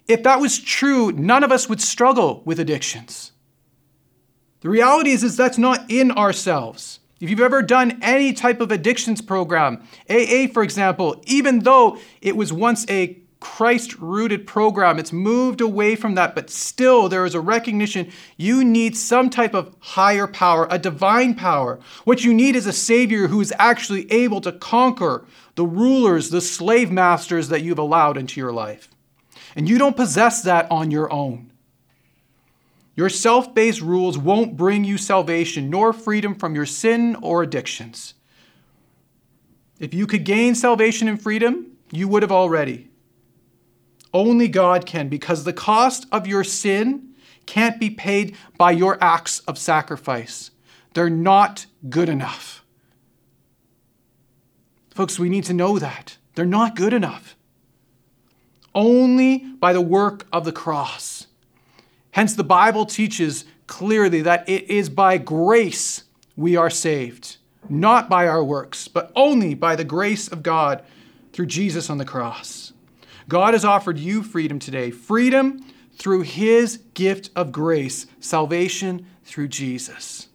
If 0.06 0.22
that 0.24 0.40
was 0.40 0.58
true, 0.58 1.12
none 1.12 1.44
of 1.44 1.52
us 1.52 1.68
would 1.68 1.80
struggle 1.80 2.42
with 2.44 2.60
addictions. 2.60 3.32
The 4.60 4.68
reality 4.68 5.10
is, 5.10 5.22
is 5.22 5.36
that's 5.36 5.58
not 5.58 5.90
in 5.90 6.10
ourselves. 6.10 7.00
If 7.20 7.30
you've 7.30 7.40
ever 7.40 7.62
done 7.62 7.98
any 8.02 8.32
type 8.32 8.60
of 8.60 8.70
addictions 8.70 9.20
program, 9.22 9.82
AA, 10.10 10.46
for 10.52 10.62
example, 10.62 11.22
even 11.26 11.60
though 11.60 11.98
it 12.20 12.36
was 12.36 12.52
once 12.52 12.88
a 12.90 13.18
Christ 13.40 13.98
rooted 13.98 14.46
program, 14.46 14.98
it's 14.98 15.12
moved 15.12 15.60
away 15.60 15.96
from 15.96 16.14
that, 16.14 16.34
but 16.34 16.48
still 16.48 17.10
there 17.10 17.26
is 17.26 17.34
a 17.34 17.40
recognition 17.40 18.10
you 18.38 18.64
need 18.64 18.96
some 18.96 19.28
type 19.28 19.54
of 19.54 19.76
higher 19.80 20.26
power, 20.26 20.66
a 20.70 20.78
divine 20.78 21.34
power. 21.34 21.78
What 22.04 22.24
you 22.24 22.32
need 22.32 22.56
is 22.56 22.66
a 22.66 22.72
Savior 22.72 23.28
who 23.28 23.42
is 23.42 23.52
actually 23.58 24.10
able 24.10 24.40
to 24.40 24.50
conquer 24.50 25.26
the 25.56 25.66
rulers, 25.66 26.30
the 26.30 26.40
slave 26.40 26.90
masters 26.90 27.48
that 27.50 27.60
you've 27.60 27.78
allowed 27.78 28.16
into 28.16 28.40
your 28.40 28.52
life. 28.52 28.93
And 29.54 29.68
you 29.68 29.78
don't 29.78 29.96
possess 29.96 30.42
that 30.42 30.70
on 30.70 30.90
your 30.90 31.12
own. 31.12 31.52
Your 32.96 33.08
self 33.08 33.54
based 33.54 33.80
rules 33.80 34.18
won't 34.18 34.56
bring 34.56 34.84
you 34.84 34.98
salvation 34.98 35.70
nor 35.70 35.92
freedom 35.92 36.34
from 36.34 36.54
your 36.54 36.66
sin 36.66 37.16
or 37.16 37.42
addictions. 37.42 38.14
If 39.80 39.92
you 39.92 40.06
could 40.06 40.24
gain 40.24 40.54
salvation 40.54 41.08
and 41.08 41.20
freedom, 41.20 41.76
you 41.90 42.08
would 42.08 42.22
have 42.22 42.32
already. 42.32 42.88
Only 44.12 44.46
God 44.46 44.86
can, 44.86 45.08
because 45.08 45.42
the 45.42 45.52
cost 45.52 46.06
of 46.12 46.26
your 46.26 46.44
sin 46.44 47.14
can't 47.46 47.80
be 47.80 47.90
paid 47.90 48.36
by 48.56 48.70
your 48.70 48.96
acts 49.02 49.40
of 49.40 49.58
sacrifice. 49.58 50.52
They're 50.94 51.10
not 51.10 51.66
good 51.88 52.08
enough. 52.08 52.64
Folks, 54.90 55.18
we 55.18 55.28
need 55.28 55.44
to 55.44 55.52
know 55.52 55.80
that. 55.80 56.16
They're 56.36 56.46
not 56.46 56.76
good 56.76 56.92
enough 56.92 57.36
only 58.74 59.38
by 59.38 59.72
the 59.72 59.80
work 59.80 60.26
of 60.32 60.44
the 60.44 60.52
cross. 60.52 61.26
Hence, 62.12 62.34
the 62.34 62.44
Bible 62.44 62.86
teaches 62.86 63.44
clearly 63.66 64.22
that 64.22 64.48
it 64.48 64.70
is 64.70 64.88
by 64.88 65.18
grace 65.18 66.04
we 66.36 66.56
are 66.56 66.70
saved, 66.70 67.36
not 67.68 68.08
by 68.08 68.26
our 68.26 68.44
works, 68.44 68.88
but 68.88 69.12
only 69.16 69.54
by 69.54 69.76
the 69.76 69.84
grace 69.84 70.28
of 70.28 70.42
God 70.42 70.82
through 71.32 71.46
Jesus 71.46 71.90
on 71.90 71.98
the 71.98 72.04
cross. 72.04 72.72
God 73.28 73.54
has 73.54 73.64
offered 73.64 73.98
you 73.98 74.22
freedom 74.22 74.58
today 74.58 74.90
freedom 74.90 75.64
through 75.96 76.22
his 76.22 76.78
gift 76.94 77.30
of 77.36 77.52
grace, 77.52 78.06
salvation 78.20 79.06
through 79.24 79.48
Jesus. 79.48 80.28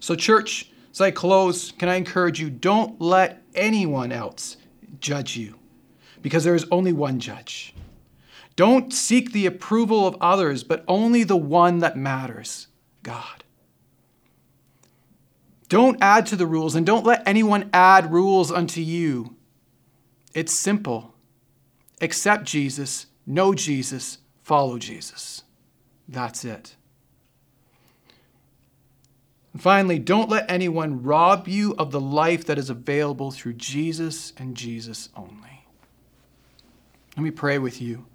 So, 0.00 0.14
church, 0.14 0.70
as 0.92 1.00
I 1.00 1.10
close, 1.10 1.72
can 1.72 1.88
I 1.88 1.96
encourage 1.96 2.38
you 2.38 2.50
don't 2.50 3.00
let 3.00 3.42
anyone 3.54 4.12
else 4.12 4.56
judge 5.00 5.36
you 5.36 5.58
because 6.24 6.42
there 6.42 6.54
is 6.54 6.64
only 6.70 6.94
one 6.94 7.20
judge. 7.20 7.74
Don't 8.56 8.94
seek 8.94 9.32
the 9.32 9.44
approval 9.44 10.06
of 10.06 10.16
others, 10.22 10.64
but 10.64 10.82
only 10.88 11.22
the 11.22 11.36
one 11.36 11.80
that 11.80 11.98
matters 11.98 12.68
God. 13.02 13.44
Don't 15.68 15.98
add 16.00 16.24
to 16.28 16.36
the 16.36 16.46
rules 16.46 16.74
and 16.74 16.86
don't 16.86 17.04
let 17.04 17.28
anyone 17.28 17.68
add 17.74 18.10
rules 18.10 18.50
unto 18.50 18.80
you. 18.80 19.36
It's 20.32 20.54
simple. 20.54 21.14
Accept 22.00 22.44
Jesus, 22.44 23.04
know 23.26 23.52
Jesus, 23.52 24.16
follow 24.42 24.78
Jesus. 24.78 25.42
That's 26.08 26.42
it. 26.42 26.74
And 29.52 29.60
finally, 29.60 29.98
don't 29.98 30.30
let 30.30 30.50
anyone 30.50 31.02
rob 31.02 31.48
you 31.48 31.74
of 31.76 31.90
the 31.90 32.00
life 32.00 32.46
that 32.46 32.56
is 32.56 32.70
available 32.70 33.30
through 33.30 33.54
Jesus 33.54 34.32
and 34.38 34.56
Jesus 34.56 35.10
only. 35.14 35.43
Let 37.16 37.22
me 37.22 37.30
pray 37.30 37.58
with 37.58 37.80
you. 37.80 38.06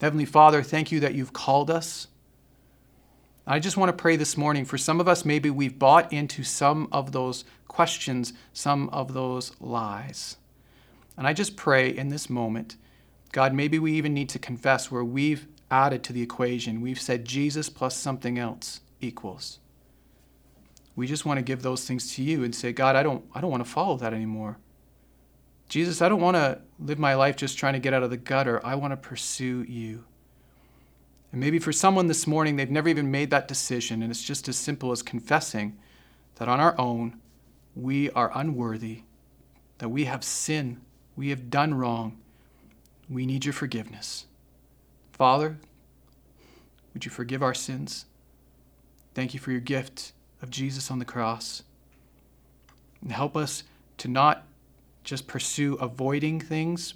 Heavenly 0.00 0.24
Father, 0.24 0.62
thank 0.62 0.92
you 0.92 1.00
that 1.00 1.14
you've 1.14 1.32
called 1.32 1.70
us. 1.70 2.08
I 3.46 3.58
just 3.58 3.76
want 3.76 3.88
to 3.88 4.00
pray 4.00 4.16
this 4.16 4.36
morning 4.36 4.64
for 4.64 4.78
some 4.78 5.00
of 5.00 5.08
us, 5.08 5.24
maybe 5.24 5.50
we've 5.50 5.78
bought 5.78 6.12
into 6.12 6.44
some 6.44 6.88
of 6.92 7.12
those 7.12 7.44
questions, 7.66 8.32
some 8.52 8.88
of 8.90 9.14
those 9.14 9.52
lies. 9.60 10.36
And 11.16 11.26
I 11.26 11.32
just 11.32 11.56
pray 11.56 11.88
in 11.88 12.08
this 12.08 12.30
moment, 12.30 12.76
God, 13.32 13.54
maybe 13.54 13.78
we 13.78 13.92
even 13.92 14.14
need 14.14 14.28
to 14.30 14.38
confess 14.38 14.90
where 14.90 15.04
we've 15.04 15.46
added 15.70 16.02
to 16.04 16.12
the 16.12 16.22
equation. 16.22 16.82
We've 16.82 17.00
said 17.00 17.24
Jesus 17.24 17.68
plus 17.68 17.96
something 17.96 18.38
else 18.38 18.80
equals. 19.00 19.58
We 20.94 21.06
just 21.06 21.24
want 21.24 21.38
to 21.38 21.42
give 21.42 21.62
those 21.62 21.86
things 21.86 22.14
to 22.14 22.22
you 22.22 22.44
and 22.44 22.54
say, 22.54 22.72
God, 22.72 22.94
I 22.94 23.02
don't, 23.02 23.24
I 23.34 23.40
don't 23.40 23.50
want 23.50 23.64
to 23.64 23.70
follow 23.70 23.96
that 23.96 24.12
anymore. 24.12 24.58
Jesus, 25.72 26.02
I 26.02 26.10
don't 26.10 26.20
want 26.20 26.36
to 26.36 26.60
live 26.78 26.98
my 26.98 27.14
life 27.14 27.34
just 27.34 27.56
trying 27.56 27.72
to 27.72 27.78
get 27.78 27.94
out 27.94 28.02
of 28.02 28.10
the 28.10 28.18
gutter. 28.18 28.60
I 28.62 28.74
want 28.74 28.92
to 28.92 28.96
pursue 28.98 29.62
you. 29.62 30.04
And 31.30 31.40
maybe 31.40 31.58
for 31.58 31.72
someone 31.72 32.08
this 32.08 32.26
morning, 32.26 32.56
they've 32.56 32.70
never 32.70 32.90
even 32.90 33.10
made 33.10 33.30
that 33.30 33.48
decision, 33.48 34.02
and 34.02 34.10
it's 34.10 34.22
just 34.22 34.50
as 34.50 34.56
simple 34.58 34.92
as 34.92 35.02
confessing 35.02 35.78
that 36.34 36.46
on 36.46 36.60
our 36.60 36.78
own, 36.78 37.18
we 37.74 38.10
are 38.10 38.30
unworthy, 38.34 39.04
that 39.78 39.88
we 39.88 40.04
have 40.04 40.22
sin, 40.22 40.82
we 41.16 41.30
have 41.30 41.48
done 41.48 41.72
wrong. 41.72 42.18
We 43.08 43.24
need 43.24 43.46
your 43.46 43.54
forgiveness. 43.54 44.26
Father, 45.12 45.56
would 46.92 47.06
you 47.06 47.10
forgive 47.10 47.42
our 47.42 47.54
sins? 47.54 48.04
Thank 49.14 49.32
you 49.32 49.40
for 49.40 49.52
your 49.52 49.60
gift 49.60 50.12
of 50.42 50.50
Jesus 50.50 50.90
on 50.90 50.98
the 50.98 51.06
cross. 51.06 51.62
And 53.00 53.10
help 53.10 53.38
us 53.38 53.64
to 53.96 54.08
not 54.08 54.44
just 55.04 55.26
pursue 55.26 55.74
avoiding 55.74 56.40
things. 56.40 56.94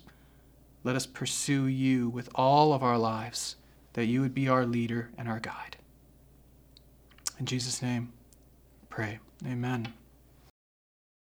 Let 0.85 0.97
us 0.97 1.07
pursue 1.07 1.67
you 1.67 2.09
with 2.09 2.29
all 2.35 2.73
of 2.73 2.83
our 2.83 2.99
lives, 2.99 3.57
that 3.95 4.07
you 4.07 4.21
would 4.21 4.35
be 4.35 4.49
our 4.49 4.65
leader 4.65 5.11
and 5.19 5.29
our 5.29 5.41
guide. 5.41 5.77
In 7.39 7.47
Jesus' 7.47 7.83
name, 7.83 8.13
pray. 8.89 9.19
Amen. 9.47 9.93